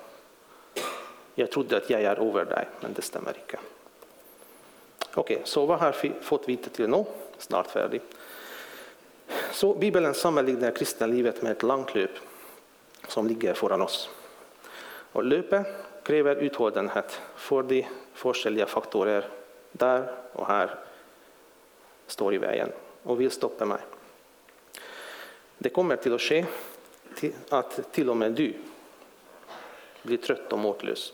Jag 1.34 1.50
trodde 1.50 1.76
att 1.76 1.90
jag 1.90 2.02
är 2.02 2.28
över 2.28 2.44
dig, 2.44 2.68
men 2.80 2.92
det 2.92 3.02
stämmer 3.02 3.36
inte. 3.38 3.58
Okej, 5.14 5.42
så 5.44 5.66
vad 5.66 5.78
har 5.78 5.96
vi 6.02 6.12
fått 6.20 6.48
veta 6.48 6.70
till 6.70 6.88
nu? 6.88 7.04
Snart 7.38 7.66
färdig. 7.66 8.00
Så 9.52 9.74
Bibeln 9.74 10.14
sammanlignar 10.14 10.70
kristna 10.70 11.06
livet 11.06 11.42
med 11.42 11.52
ett 11.52 11.62
långt 11.62 11.94
löp 11.94 12.10
som 13.08 13.26
ligger 13.26 13.54
föran 13.54 13.82
oss. 13.82 14.10
Och 15.12 15.24
löpet 15.24 15.66
kräver 16.02 16.36
uthållighet 16.36 17.20
för 17.36 17.62
de 17.62 17.86
olika 18.24 18.66
faktorer 18.66 19.28
där 19.72 20.14
och 20.32 20.46
här 20.46 20.78
står 22.06 22.34
i 22.34 22.38
vägen 22.38 22.68
och 23.02 23.20
vill 23.20 23.30
stoppa 23.30 23.64
mig. 23.64 23.80
Det 25.58 25.68
kommer 25.68 25.96
till 25.96 26.14
att 26.14 26.20
ske 26.20 26.46
att 27.48 27.92
till 27.92 28.10
och 28.10 28.16
med 28.16 28.32
du 28.32 28.54
blir 30.02 30.16
trött 30.16 30.52
och 30.52 30.58
måtlös. 30.58 31.12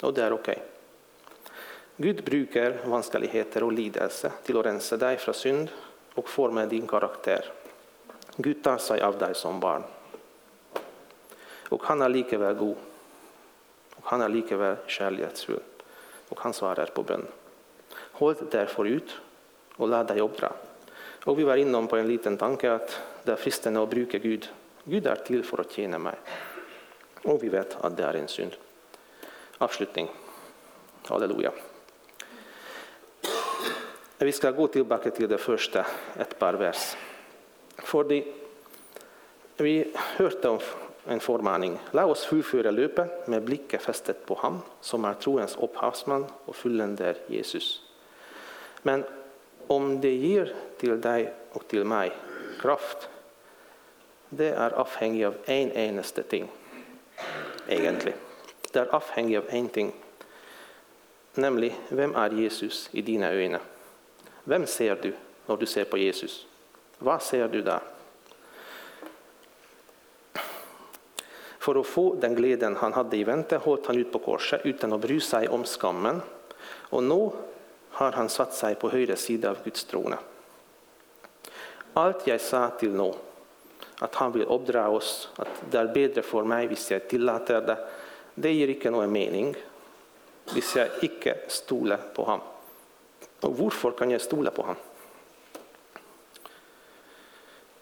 Och 0.00 0.14
det 0.14 0.22
är 0.22 0.32
okej. 0.32 0.52
Okay. 0.52 0.68
Gud 1.96 2.24
brukar 2.24 2.78
vanskeligheter 2.84 3.62
och 3.62 3.72
lidelse 3.72 4.32
till 4.44 4.58
att 4.58 4.66
rensa 4.66 4.96
dig 4.96 5.16
från 5.16 5.34
synd 5.34 5.68
och 6.14 6.28
forma 6.28 6.66
din 6.66 6.86
karaktär. 6.86 7.44
Gud 8.36 8.64
tar 8.64 8.78
sig 8.78 9.00
av 9.00 9.18
dig 9.18 9.34
som 9.34 9.60
barn. 9.60 9.82
Och 11.68 11.82
han 11.84 12.02
är 12.02 12.08
likaväl 12.08 12.54
god. 12.54 12.76
Och 13.94 14.04
han 14.04 14.22
är 14.22 14.28
likaväl 14.28 14.76
kärleksfull. 14.86 15.60
Och 16.28 16.40
han 16.40 16.52
svarar 16.52 16.86
på 16.86 17.02
bön. 17.02 17.26
Håll 17.94 18.34
därför 18.50 18.84
ut 18.84 19.10
och 19.76 19.88
lär 19.88 20.04
dig 20.04 20.20
uppdra. 20.20 20.52
Och 21.24 21.38
vi 21.38 21.44
var 21.44 21.56
inne 21.56 21.86
på 21.86 21.96
en 21.96 22.08
liten 22.08 22.36
tanke 22.36 22.72
att 22.72 23.00
det 23.24 23.32
är 23.32 23.36
fristande 23.36 23.82
att 23.82 23.90
bruka 23.90 24.18
Gud. 24.18 24.48
Gud 24.84 25.06
är 25.06 25.16
till 25.16 25.44
för 25.44 25.60
att 25.60 25.72
tjäna 25.72 25.98
mig. 25.98 26.14
Och 27.24 27.42
vi 27.42 27.48
vet 27.48 27.76
att 27.80 27.96
det 27.96 28.02
är 28.02 28.14
en 28.14 28.28
synd. 28.28 28.56
Avslutning. 29.58 30.08
Halleluja. 31.06 31.52
Vi 34.18 34.32
ska 34.32 34.50
gå 34.50 34.66
tillbaka 34.66 35.10
till 35.10 35.28
det 35.28 35.38
första, 35.38 35.86
ett 36.18 36.38
par 36.38 36.54
vers. 36.54 36.96
För 37.76 38.04
det, 38.04 38.24
vi 39.56 39.92
hörde 39.94 40.48
om 40.48 40.58
en 41.06 41.20
förmaning. 41.20 41.78
Låt 41.90 42.10
oss 42.10 42.24
fullföra 42.24 42.70
löpet 42.70 43.28
med 43.28 43.42
blicken 43.42 43.80
fästet 43.80 44.26
på 44.26 44.34
ham 44.34 44.58
som 44.80 45.04
är 45.04 45.14
troens 45.14 45.56
upphavsman 45.56 46.26
och 46.44 46.56
fulländer 46.56 47.16
Jesus. 47.26 47.82
Men 48.82 49.04
om 49.66 50.00
det 50.00 50.14
ger 50.14 50.54
till 50.78 51.00
dig 51.00 51.34
och 51.52 51.68
till 51.68 51.84
mig 51.84 52.12
kraft, 52.60 53.08
det 54.28 54.48
är 54.48 54.70
avhängigt 54.70 55.26
av 55.26 55.34
en 55.44 55.72
enaste 55.72 56.22
ting. 56.22 56.50
Egentligen. 57.68 58.18
Det 58.72 58.78
är 58.78 58.94
avhängigt 58.94 59.38
av 59.38 59.54
en 59.54 59.68
ting. 59.68 59.92
Nämligen, 61.34 61.76
vem 61.88 62.14
är 62.14 62.30
Jesus 62.30 62.88
i 62.92 63.02
dina 63.02 63.30
ögon? 63.30 63.60
Vem 64.44 64.66
ser 64.66 64.98
du 65.02 65.14
när 65.46 65.56
du 65.56 65.66
ser 65.66 65.84
på 65.84 65.98
Jesus? 65.98 66.46
Vad 66.98 67.22
ser 67.22 67.48
du 67.48 67.62
där? 67.62 67.80
För 71.58 71.80
att 71.80 71.86
få 71.86 72.14
den 72.14 72.34
glädjen 72.34 72.76
han 72.76 72.92
hade 72.92 73.16
i 73.16 73.24
väntan 73.24 73.60
höll 73.64 73.78
han 73.86 73.98
ut 73.98 74.12
på 74.12 74.18
korset 74.18 74.60
utan 74.64 74.92
att 74.92 75.00
bry 75.00 75.20
sig 75.20 75.48
om 75.48 75.64
skammen. 75.64 76.22
Och 76.64 77.02
nu 77.02 77.30
har 77.90 78.12
han 78.12 78.28
satt 78.28 78.54
sig 78.54 78.74
på 78.74 78.90
höger 78.90 79.16
sida 79.16 79.50
av 79.50 79.56
Guds 79.64 79.84
trone. 79.84 80.18
Allt 81.92 82.26
jag 82.26 82.40
sa 82.40 82.68
till 82.68 82.90
nu, 82.90 83.12
att 84.02 84.14
han 84.14 84.32
vill 84.32 84.42
uppdra 84.42 84.88
oss, 84.88 85.28
att 85.36 85.48
det 85.70 85.78
är 85.78 85.86
bättre 85.86 86.22
för 86.22 86.44
mig 86.44 86.68
om 86.68 86.76
jag 86.90 87.08
tillåter 87.08 87.60
det, 87.60 87.78
det 88.34 88.52
ger 88.52 88.68
inte 88.68 88.90
någon 88.90 89.12
mening 89.12 89.56
om 90.46 90.62
jag 90.74 90.88
inte 91.02 91.36
stolar 91.48 92.00
på 92.14 92.24
honom. 92.24 92.46
Och 93.40 93.58
varför 93.58 93.90
kan 93.90 94.10
jag 94.10 94.20
stola 94.20 94.50
på 94.50 94.62
honom? 94.62 94.76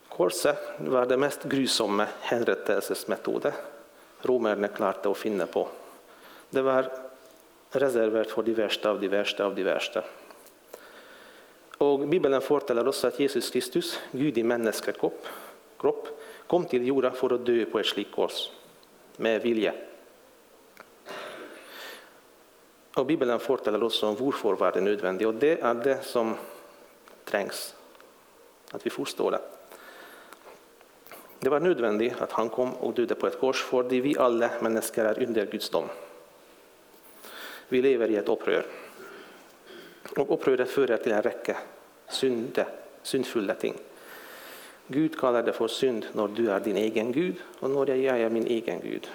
Korset 0.09 0.59
var 0.78 1.06
det 1.06 1.16
mest 1.16 1.44
grusomme 1.44 2.06
henrettelsesmetoden 2.20 3.52
romerna 4.22 4.68
klarade 4.68 5.11
att 5.11 5.18
finna 5.18 5.46
på. 5.46 5.68
Det 6.50 6.62
var 6.62 6.92
reserverat 7.70 8.30
för 8.30 8.42
de 8.42 8.54
värsta 8.54 8.90
av 8.90 9.00
de 9.00 9.09
värsta 9.09 9.44
av 9.44 9.54
de 9.54 9.62
värsta. 9.62 10.04
Och 11.78 12.09
Bibeln 12.09 12.40
fortäller 12.40 12.88
oss 12.88 13.04
att 13.04 13.20
Jesus 13.20 13.50
Kristus, 13.50 13.98
Gud 14.12 14.38
i 14.38 14.42
människokropp, 14.42 15.26
kropp, 15.80 16.08
kom 16.46 16.64
till 16.64 16.86
jorden 16.86 17.12
för 17.12 17.34
att 17.34 17.46
dö 17.46 17.64
på 17.64 17.78
ett 17.78 17.86
slikt 17.86 18.14
kors, 18.14 18.50
med 19.16 19.42
vilja. 19.42 19.74
Och 22.94 23.06
Bibeln 23.06 23.40
fortäller 23.40 23.82
oss 23.82 24.02
om 24.02 24.16
varför 24.16 24.52
var 24.52 24.72
det 24.72 24.80
nödvändigt 24.80 25.26
och 25.26 25.34
det 25.34 25.60
är 25.60 25.74
det 25.74 26.04
som 26.04 26.34
trängs, 27.24 27.74
att 28.70 28.86
vi 28.86 28.90
förstår 28.90 29.30
det. 29.30 29.40
Det 31.40 31.48
var 31.48 31.60
nödvändigt 31.60 32.20
att 32.20 32.32
han 32.32 32.48
kom 32.48 32.74
och 32.74 32.94
dödade 32.94 33.20
på 33.20 33.26
ett 33.26 33.40
kors 33.40 33.62
för 33.62 33.82
vi 33.82 34.18
alla 34.18 34.50
människor 34.60 35.04
är 35.04 35.22
under 35.22 35.46
Guds 35.46 35.70
dom. 35.70 35.88
Vi 37.68 37.82
lever 37.82 38.10
i 38.10 38.16
ett 38.16 38.28
upprör. 38.28 38.66
Och 40.16 40.34
uppröret 40.34 40.70
för 40.70 40.96
till 40.96 41.12
en 41.12 41.22
räcka 41.22 41.56
synde, 42.08 42.66
syndfulla 43.02 43.54
ting. 43.54 43.74
Gud 44.92 45.18
kallar 45.20 45.42
det 45.42 45.53
för 45.53 45.68
synd 45.68 46.07
när 46.12 46.29
du 46.29 46.50
är 46.50 46.61
din 46.61 46.76
egen 46.76 47.12
Gud 47.12 47.35
och 47.61 47.70
när 47.70 47.94
jag 47.94 48.20
är 48.20 48.31
min 48.31 48.46
egen 48.46 48.81
Gud. 48.81 49.09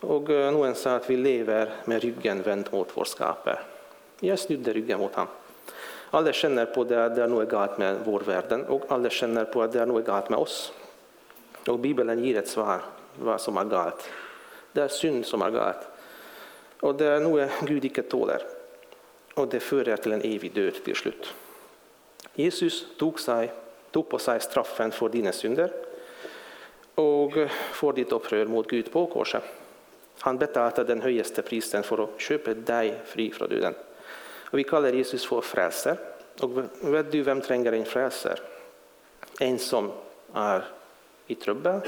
Och 0.00 0.30
eh, 0.30 0.52
någon 0.52 0.74
sa 0.74 0.94
att 0.94 1.10
vi 1.10 1.16
lever 1.16 1.70
med 1.84 2.02
ryggen 2.02 2.42
vänd 2.42 2.68
mot 2.72 2.88
vår 2.94 3.04
skapare. 3.04 3.58
Jag 4.20 4.38
snudde 4.38 4.72
ryggen 4.72 4.98
mot 4.98 5.14
honom. 5.14 5.32
Alla 6.10 6.32
känner 6.32 6.66
på 6.66 6.80
att 6.80 6.88
det 6.88 7.22
är 7.22 7.28
något 7.28 7.50
galet 7.50 7.78
med 7.78 7.96
vår 8.04 8.20
värld 8.20 8.64
och 8.68 8.82
alla 8.88 9.10
känner 9.10 9.44
på 9.44 9.62
att 9.62 9.72
det 9.72 9.80
är 9.80 9.86
något 9.86 10.06
galet 10.06 10.30
med 10.30 10.38
oss. 10.38 10.72
Och 11.68 11.78
Bibeln 11.78 12.24
ger 12.24 12.38
ett 12.38 12.48
svar 12.48 12.80
vad 13.18 13.40
som 13.40 13.56
är 13.56 13.64
galet. 13.64 14.08
Det 14.72 14.80
är 14.80 14.88
synd 14.88 15.26
som 15.26 15.42
är 15.42 15.50
galet. 15.50 15.88
Och 16.80 16.94
det 16.94 17.06
är 17.06 17.20
något 17.20 17.50
Gud 17.62 17.84
inte 17.84 18.02
tåler. 18.02 18.42
Och 19.34 19.48
det 19.48 19.60
för 19.60 19.96
till 19.96 20.12
en 20.12 20.22
evig 20.22 20.54
död 20.54 20.74
till 20.84 20.96
slut. 20.96 21.34
Jesus 22.34 22.86
tog, 22.98 23.20
sig, 23.20 23.52
tog 23.90 24.08
på 24.08 24.18
sig 24.18 24.40
straffen 24.40 24.90
för 24.90 25.08
dina 25.08 25.32
synder 25.32 25.72
och 26.94 27.32
för 27.72 27.92
ditt 27.92 28.12
upprör 28.12 28.46
mot 28.46 28.70
Gud 28.70 28.92
på 28.92 29.06
korset. 29.06 29.42
Han 30.18 30.38
betalade 30.38 30.84
den 30.84 31.02
högsta 31.02 31.42
prisen 31.42 31.82
för 31.82 32.04
att 32.04 32.20
köpa 32.20 32.54
dig 32.54 33.00
fri 33.04 33.30
från 33.30 33.48
döden. 33.48 33.74
Och 34.50 34.58
vi 34.58 34.64
kallar 34.64 34.92
Jesus 34.92 35.26
för 35.26 35.40
frälsare. 35.40 35.96
Och 36.40 36.50
vet 36.80 37.12
du 37.12 37.22
vem 37.22 37.40
tränger 37.40 37.72
en 37.72 37.84
frälsare? 37.84 38.38
En 39.40 39.58
som 39.58 39.92
är 40.34 40.64
i 41.26 41.34
trubbel 41.34 41.80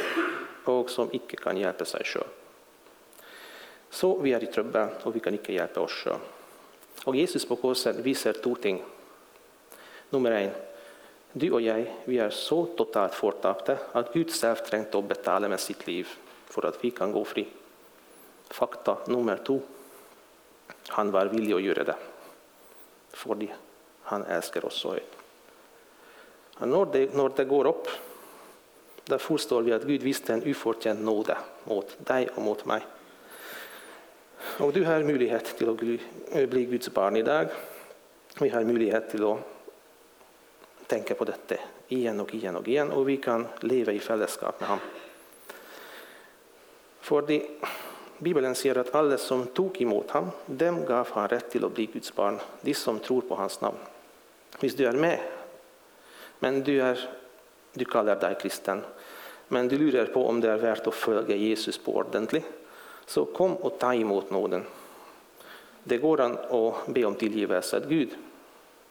och 0.65 0.91
som 0.91 1.09
icke 1.13 1.37
kan 1.37 1.57
hjälpa 1.57 1.85
sig 1.85 2.05
själv. 2.05 2.25
Så 3.91 4.19
vi 4.19 4.33
är 4.33 4.43
i 4.43 4.47
trubbel 4.47 4.89
och 5.03 5.17
vi 5.17 5.21
kan 5.21 5.35
icke 5.35 5.53
hjälpa 5.53 5.81
oss 5.81 5.93
själv. 5.93 6.19
Och 7.05 7.17
Jesus 7.17 7.49
på 7.49 7.57
korset 7.57 7.97
visar 7.97 8.33
två 8.33 8.55
ting. 8.55 8.83
Nummer 10.11 10.31
en, 10.31 10.51
du 11.33 11.51
och 11.51 11.61
jag, 11.61 11.95
vi 12.05 12.19
är 12.19 12.31
så 12.31 12.67
totalt 12.67 13.15
förtappade 13.15 13.79
att 13.93 14.13
Gud 14.13 14.31
själv 14.31 14.57
trängt 14.57 14.95
att 14.95 15.05
betala 15.05 15.49
med 15.49 15.61
sitt 15.61 15.87
liv 15.87 16.09
för 16.47 16.67
att 16.67 16.85
vi 16.85 16.91
kan 16.91 17.13
gå 17.13 17.25
fri. 17.25 17.49
Fakta 18.49 18.99
nummer 19.07 19.37
två, 19.47 19.61
han 20.89 21.11
var 21.11 21.27
villig 21.27 21.55
att 21.55 21.63
göra 21.63 21.85
det. 21.85 21.97
För 23.11 23.49
han 24.03 24.25
älskar 24.25 24.65
oss 24.65 24.75
så 24.75 24.93
högt. 24.93 25.17
När 26.59 26.87
det, 26.93 27.15
när 27.15 27.31
det 27.37 27.45
går 27.45 27.67
upp 27.67 27.89
där 29.05 29.19
förstår 29.19 29.63
vi 29.63 29.73
att 29.73 29.85
Gud 29.85 30.03
visste 30.03 30.33
en 30.33 30.51
oförtjänt 30.51 31.01
nåde 31.01 31.39
mot 31.65 32.07
dig 32.07 32.29
och 32.35 32.43
mot 32.43 32.65
mig. 32.65 32.83
Och 34.59 34.73
du 34.73 34.85
har 34.85 35.03
möjlighet 35.03 35.59
till 35.59 35.69
att 35.69 36.51
bli 36.51 36.65
Guds 36.65 36.91
barn 36.91 37.17
idag. 37.17 37.47
Vi 38.41 38.49
har 38.49 38.65
möjlighet 38.65 39.11
till 39.11 39.25
att 39.25 39.39
tänka 40.93 41.15
på 41.15 41.25
detta 41.25 41.55
igen 41.89 42.21
och 42.21 42.35
igen 42.35 42.57
och 42.57 42.69
igen 42.69 42.91
och 42.91 43.09
vi 43.09 43.17
kan 43.17 43.47
leva 43.61 43.93
i 43.93 43.99
fällskap 43.99 44.61
med 44.61 44.69
honom. 44.69 44.85
Bibeln 48.19 48.55
säger 48.55 48.79
att 48.79 48.95
alla 48.95 49.19
som 49.19 49.47
tog 49.47 49.83
emot 49.83 50.11
honom, 50.11 50.31
dem 50.47 50.85
gav 50.85 51.09
han 51.11 51.29
rätt 51.29 51.51
till 51.51 51.65
att 51.65 51.75
bli 51.75 51.87
Guds 51.87 52.15
barn, 52.15 52.39
de 52.61 52.75
som 52.75 52.99
tror 52.99 53.21
på 53.21 53.35
hans 53.35 53.61
namn. 53.61 53.77
Visst 54.61 54.79
du 54.79 54.87
är 54.87 54.93
med, 54.93 55.21
men 56.39 56.63
du 56.63 56.83
är 56.83 57.09
du 57.73 57.85
kallar 57.85 58.17
dig 58.17 58.37
kristen, 58.41 58.83
men 59.49 59.69
du 59.69 59.79
lurar 59.79 60.07
på 60.07 60.27
om 60.27 60.41
det 60.41 60.51
är 60.51 60.59
värt 60.59 60.87
att 60.87 60.95
följa 60.95 61.37
Jesus 61.37 61.79
på 61.79 61.97
ordentligt, 61.97 62.47
så 63.07 63.25
kom 63.25 63.57
och 63.57 63.79
ta 63.79 63.95
emot 63.95 64.31
nåden. 64.31 64.65
Det 65.85 65.99
går 65.99 66.21
an 66.21 66.39
att 66.51 66.87
be 66.87 67.05
om 67.05 67.15
tillgivelse. 67.15 67.83
Gud, 67.89 68.11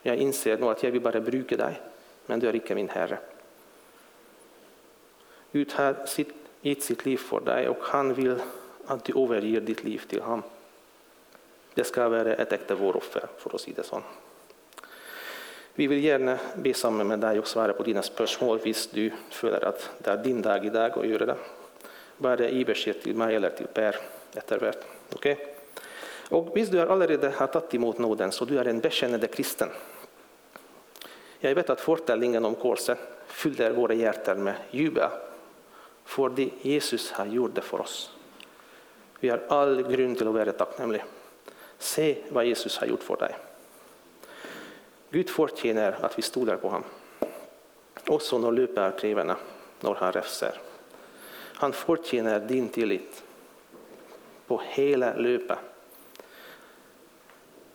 jag 0.02 0.18
inser 0.18 0.58
nu 0.58 0.66
att 0.66 0.84
jag 0.84 0.92
vill 0.92 1.02
bara 1.02 1.22
bruka 1.22 1.58
dig, 1.58 1.82
men 2.32 2.40
du 2.40 2.48
är 2.48 2.56
icke 2.56 2.76
min 2.76 2.90
Herre. 2.90 3.18
Gud 5.52 5.72
har 5.72 6.06
sitt, 6.06 6.34
gett 6.62 6.84
sitt 6.84 7.06
liv 7.06 7.18
för 7.18 7.40
dig 7.40 7.68
och 7.70 7.78
han 7.82 8.14
vill 8.14 8.40
att 8.86 9.04
du 9.04 9.24
överger 9.24 9.62
ditt 9.62 9.84
liv 9.84 10.02
till 10.08 10.22
honom. 10.22 10.44
Det 11.74 11.84
ska 11.84 12.10
vara 12.10 12.36
ett 12.36 12.54
äkta 12.54 12.76
våroffer, 12.76 13.26
för 13.38 13.56
att 13.56 13.62
säga 13.62 13.76
det 13.76 13.84
så. 13.84 14.02
Vi 15.74 15.88
vill 15.88 16.04
gärna 16.04 16.40
be 16.56 16.74
samman 16.74 17.08
med 17.08 17.20
dig 17.20 17.40
och 17.40 17.48
svara 17.48 17.74
på 17.74 17.84
dina 17.84 18.02
spörsmål, 18.02 18.60
hvis 18.64 18.88
du 18.88 19.12
känner 19.30 19.66
att 19.66 19.90
det 19.98 20.10
är 20.10 20.24
din 20.24 20.42
dag 20.42 20.66
idag 20.66 21.00
att 21.00 21.08
göra 21.08 21.26
det. 21.26 21.38
Bara 22.18 22.50
i 22.50 22.66
besked 22.66 23.02
till 23.02 23.16
mig 23.16 23.36
eller 23.36 23.50
till 23.50 23.68
Per 23.68 23.96
efterhvert. 24.34 24.84
Okay? 25.16 25.36
Och 26.30 26.56
hvis 26.56 26.70
du 26.70 26.80
allerede 26.80 27.30
har 27.30 27.48
tagit 27.48 27.74
emot 27.74 27.98
nåden, 27.98 28.32
så 28.32 28.46
du 28.46 28.60
är 28.60 28.66
en 28.66 28.80
bekännande 28.80 29.28
kristen. 29.28 29.70
Jag 31.44 31.56
vet 31.56 31.70
att 31.70 31.82
fortällningen 31.82 32.46
om 32.46 32.56
korset 32.56 32.98
fyller 33.28 33.72
våra 33.72 33.94
hjärtan 33.94 34.44
med 34.44 34.56
jubel, 34.72 35.10
för 36.06 36.30
det 36.30 36.50
Jesus 36.62 37.12
har 37.12 37.26
gjort 37.26 37.56
det 37.56 37.62
för 37.62 37.82
oss. 37.82 38.12
Vi 39.20 39.30
har 39.30 39.42
all 39.50 39.82
grund 39.84 40.18
till 40.18 40.28
att 40.28 40.34
vara 40.34 40.52
tacknämliga. 40.52 41.04
Se 41.78 42.18
vad 42.30 42.46
Jesus 42.46 42.78
har 42.78 42.88
gjort 42.88 43.04
för 43.04 43.18
dig. 43.18 43.36
Gud 45.10 45.30
förtjänar 45.30 45.98
att 46.02 46.18
vi 46.18 46.22
stolar 46.22 46.58
på 46.58 46.68
honom. 46.68 46.90
Också 48.08 48.38
när 48.38 48.52
löper 48.52 48.92
krevende, 49.00 49.36
när 49.80 49.94
han 49.94 50.12
räfsar. 50.12 50.54
Han 51.54 51.74
förtjänar 51.74 52.40
din 52.40 52.70
tillit 52.70 53.24
på 54.48 54.62
hela 54.66 55.14
löpet. 55.14 55.58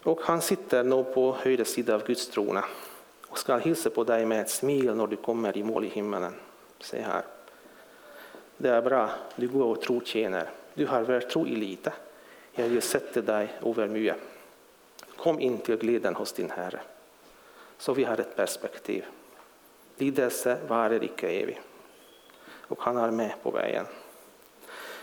Och 0.03 0.21
han 0.23 0.43
sitter 0.43 0.85
nu 0.85 1.05
på 1.05 1.37
höjda 1.41 1.65
sida 1.65 1.95
av 1.95 2.07
Guds 2.07 2.29
trona 2.29 2.65
och 3.37 3.41
ska 3.41 3.57
hälsa 3.57 3.91
på 3.91 4.05
dig 4.05 4.27
med 4.27 4.41
ett 4.41 4.51
smil 4.51 4.95
när 4.95 5.07
du 5.07 5.17
kommer 5.17 5.57
i 5.57 5.63
mål 5.63 5.85
i 5.85 5.89
himmelen. 5.89 6.35
Se 6.81 7.01
här. 7.01 7.23
Det 8.57 8.69
är 8.69 8.83
bra, 8.83 9.11
du 9.37 9.49
går 9.49 9.65
och 9.65 9.81
tror 9.83 10.01
tjänar. 10.01 10.51
Du 10.75 10.87
har 10.87 11.03
varit 11.03 11.31
tro 11.31 11.47
i 11.47 11.57
lite. 11.57 11.93
Jag 12.53 12.69
vill 12.69 12.83
sätta 12.83 13.21
dig 13.21 13.49
över 13.65 13.89
mycket. 13.89 14.17
Kom 15.17 15.41
in 15.41 15.59
till 15.59 15.77
glädjen 15.77 16.15
hos 16.15 16.33
din 16.33 16.51
Herre. 16.51 16.81
Så 17.79 17.95
vi 17.95 18.05
har 18.05 18.21
ett 18.21 18.37
perspektiv. 18.37 19.05
Lidelse 19.97 20.59
varar 20.69 21.05
icke 21.05 21.29
evigt. 21.29 21.61
Och 22.69 22.83
han 22.83 22.97
är 22.97 23.11
med 23.11 23.35
på 23.43 23.51
vägen. 23.51 23.87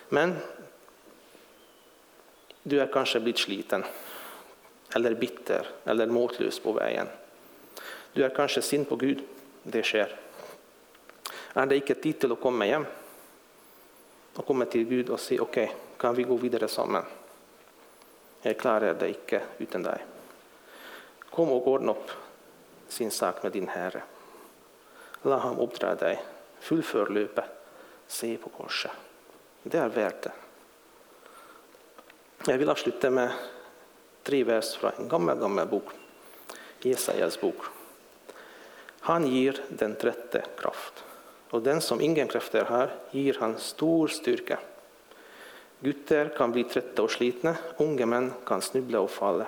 Men 0.09 0.35
du 2.63 2.81
är 2.81 2.87
kanske 2.93 3.19
blivit 3.19 3.39
sliten, 3.39 3.83
eller 4.95 5.13
bitter, 5.13 5.67
eller 5.85 6.07
måtlös 6.07 6.59
på 6.59 6.71
vägen. 6.71 7.07
Du 8.13 8.23
är 8.23 8.29
kanske 8.29 8.61
sint 8.61 8.89
på 8.89 8.95
Gud. 8.95 9.23
Det 9.63 9.83
sker. 9.83 10.19
Är 11.53 11.65
det 11.65 11.75
icke 11.75 11.95
tid 11.95 12.19
till 12.19 12.31
att 12.31 12.41
komma 12.41 12.65
hem? 12.65 12.85
Och 14.33 14.45
komma 14.45 14.65
till 14.65 14.83
Gud 14.83 15.09
och 15.09 15.19
säga 15.19 15.41
okej, 15.41 15.63
okay, 15.63 15.75
kan 15.97 16.15
vi 16.15 16.23
gå 16.23 16.35
vidare 16.35 16.67
samman? 16.67 17.03
Jag 18.41 18.59
klarar 18.59 18.93
det 18.93 19.09
icke 19.09 19.41
utan 19.57 19.83
dig. 19.83 20.05
Kom 21.19 21.51
och 21.51 21.67
ordna 21.67 21.91
upp 21.91 22.11
sin 22.87 23.11
sak 23.11 23.43
med 23.43 23.51
din 23.51 23.67
Herre. 23.67 24.03
Låt 25.21 25.41
honom 25.41 25.59
uppdra 25.59 25.95
dig. 25.95 26.23
Fullför 26.59 27.09
löpet. 27.09 27.45
Se 28.07 28.37
på 28.37 28.49
korset. 28.49 28.91
Det 29.63 29.77
är 29.77 29.89
värt 29.89 30.21
det. 30.21 30.31
Jag 32.47 32.57
vill 32.57 32.69
avsluta 32.69 33.09
med 33.09 33.31
tre 34.23 34.43
vers 34.43 34.75
från 34.75 34.91
en 34.97 35.07
gammal, 35.07 35.39
gammal 35.39 35.67
bok. 35.67 35.83
Jesajas 36.79 37.41
bok. 37.41 37.63
Han 39.05 39.27
ger 39.27 39.61
den 39.69 39.95
trätte 39.95 40.45
kraft. 40.57 41.03
Och 41.49 41.61
den 41.61 41.81
som 41.81 42.01
ingen 42.01 42.27
krafter 42.27 42.65
har 42.65 42.91
ger 43.11 43.37
han 43.39 43.57
stor 43.57 44.07
styrka. 44.07 44.59
Gutter 45.79 46.29
kan 46.37 46.51
bli 46.51 46.63
trötta 46.63 47.03
och 47.03 47.11
slitna, 47.11 47.55
unga 47.77 48.05
män 48.05 48.33
kan 48.45 48.61
snubbla 48.61 48.99
och 48.99 49.11
falla. 49.11 49.47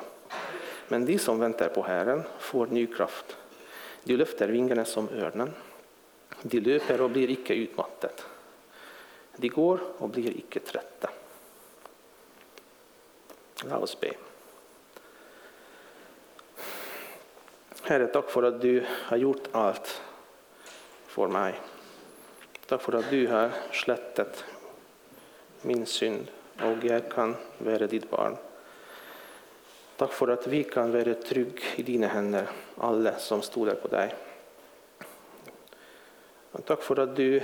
Men 0.88 1.06
de 1.06 1.20
som 1.20 1.39
väntar 1.39 1.70
på 1.70 1.84
Herren 1.84 2.24
får 2.39 2.68
ny 2.68 2.88
kraft. 2.88 3.38
De 4.04 4.18
lyfter 4.18 4.48
vingarna 4.48 4.86
som 4.86 5.10
örnen. 5.10 5.54
De 6.41 6.60
löper 6.60 7.02
och 7.02 7.10
blir 7.10 7.30
icke 7.30 7.54
utmattade. 7.54 8.13
De 9.36 9.50
går 9.50 9.80
och 9.98 10.10
blir 10.10 10.38
icke 10.38 10.60
trötta. 10.60 11.10
Låt 13.63 13.84
oss 13.84 14.00
be. 14.00 14.13
Herre, 17.84 18.08
tack 18.08 18.30
för 18.30 18.44
att 18.44 18.62
du 18.62 18.86
har 18.90 19.18
gjort 19.18 19.48
allt 19.52 20.02
för 21.08 21.28
mig. 21.28 21.60
Tack 22.66 22.82
för 22.82 22.94
att 22.94 23.10
du 23.10 23.28
har 23.28 23.52
slättat 23.72 24.46
min 25.62 25.86
synd 25.86 26.32
och 26.62 26.84
jag 26.84 27.12
kan 27.12 27.36
vara 27.58 27.88
ditt 27.88 28.10
barn. 28.10 28.38
Tack 29.98 30.12
för 30.12 30.28
att 30.28 30.48
vi 30.48 30.64
kan 30.64 30.92
vara 30.92 31.14
trygga 31.14 31.64
i 31.76 31.84
dina 31.84 32.08
händer, 32.08 32.50
alla 32.78 33.20
som 33.20 33.42
stolar 33.42 33.76
på 33.76 33.88
dig. 33.88 34.16
Och 36.52 36.66
tack 36.66 36.82
för 36.82 37.00
att 37.00 37.16
du, 37.16 37.42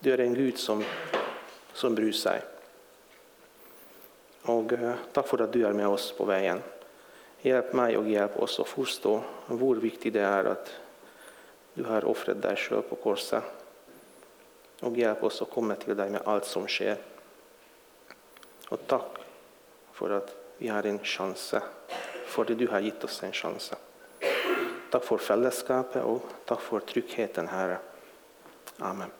du 0.00 0.12
är 0.12 0.20
en 0.20 0.34
Gud 0.34 0.58
som, 0.58 0.84
som 1.72 1.94
bryr 1.94 2.12
sig. 2.12 2.42
Och 4.42 4.72
eh, 4.72 4.94
tack 5.12 5.26
för 5.28 5.42
att 5.42 5.52
du 5.52 5.66
är 5.66 5.72
med 5.72 5.88
oss 5.88 6.12
på 6.12 6.24
vägen. 6.24 6.62
Hjälp 7.40 7.72
mig 7.72 7.96
och 7.96 8.08
hjälp 8.08 8.38
oss 8.38 8.60
att 8.60 8.68
förstå 8.68 9.22
hur 9.46 9.74
viktigt 9.74 10.12
det 10.12 10.20
är 10.20 10.44
att 10.44 10.72
du 11.74 11.84
har 11.84 12.04
offrat 12.04 12.42
dig 12.42 12.56
själv 12.56 12.82
på 12.82 12.96
korset. 12.96 13.42
Och 14.80 14.96
hjälp 14.96 15.22
oss 15.22 15.42
att 15.42 15.50
komma 15.50 15.74
till 15.74 15.96
dig 15.96 16.10
med 16.10 16.22
allt 16.24 16.44
som 16.44 16.66
sker. 16.66 16.96
Och 18.68 18.80
tack 18.86 19.18
för 19.92 20.10
att 20.10 20.36
vi 20.58 20.68
har 20.68 20.86
en 20.86 20.98
chans. 20.98 21.54
Amen. 28.78 29.10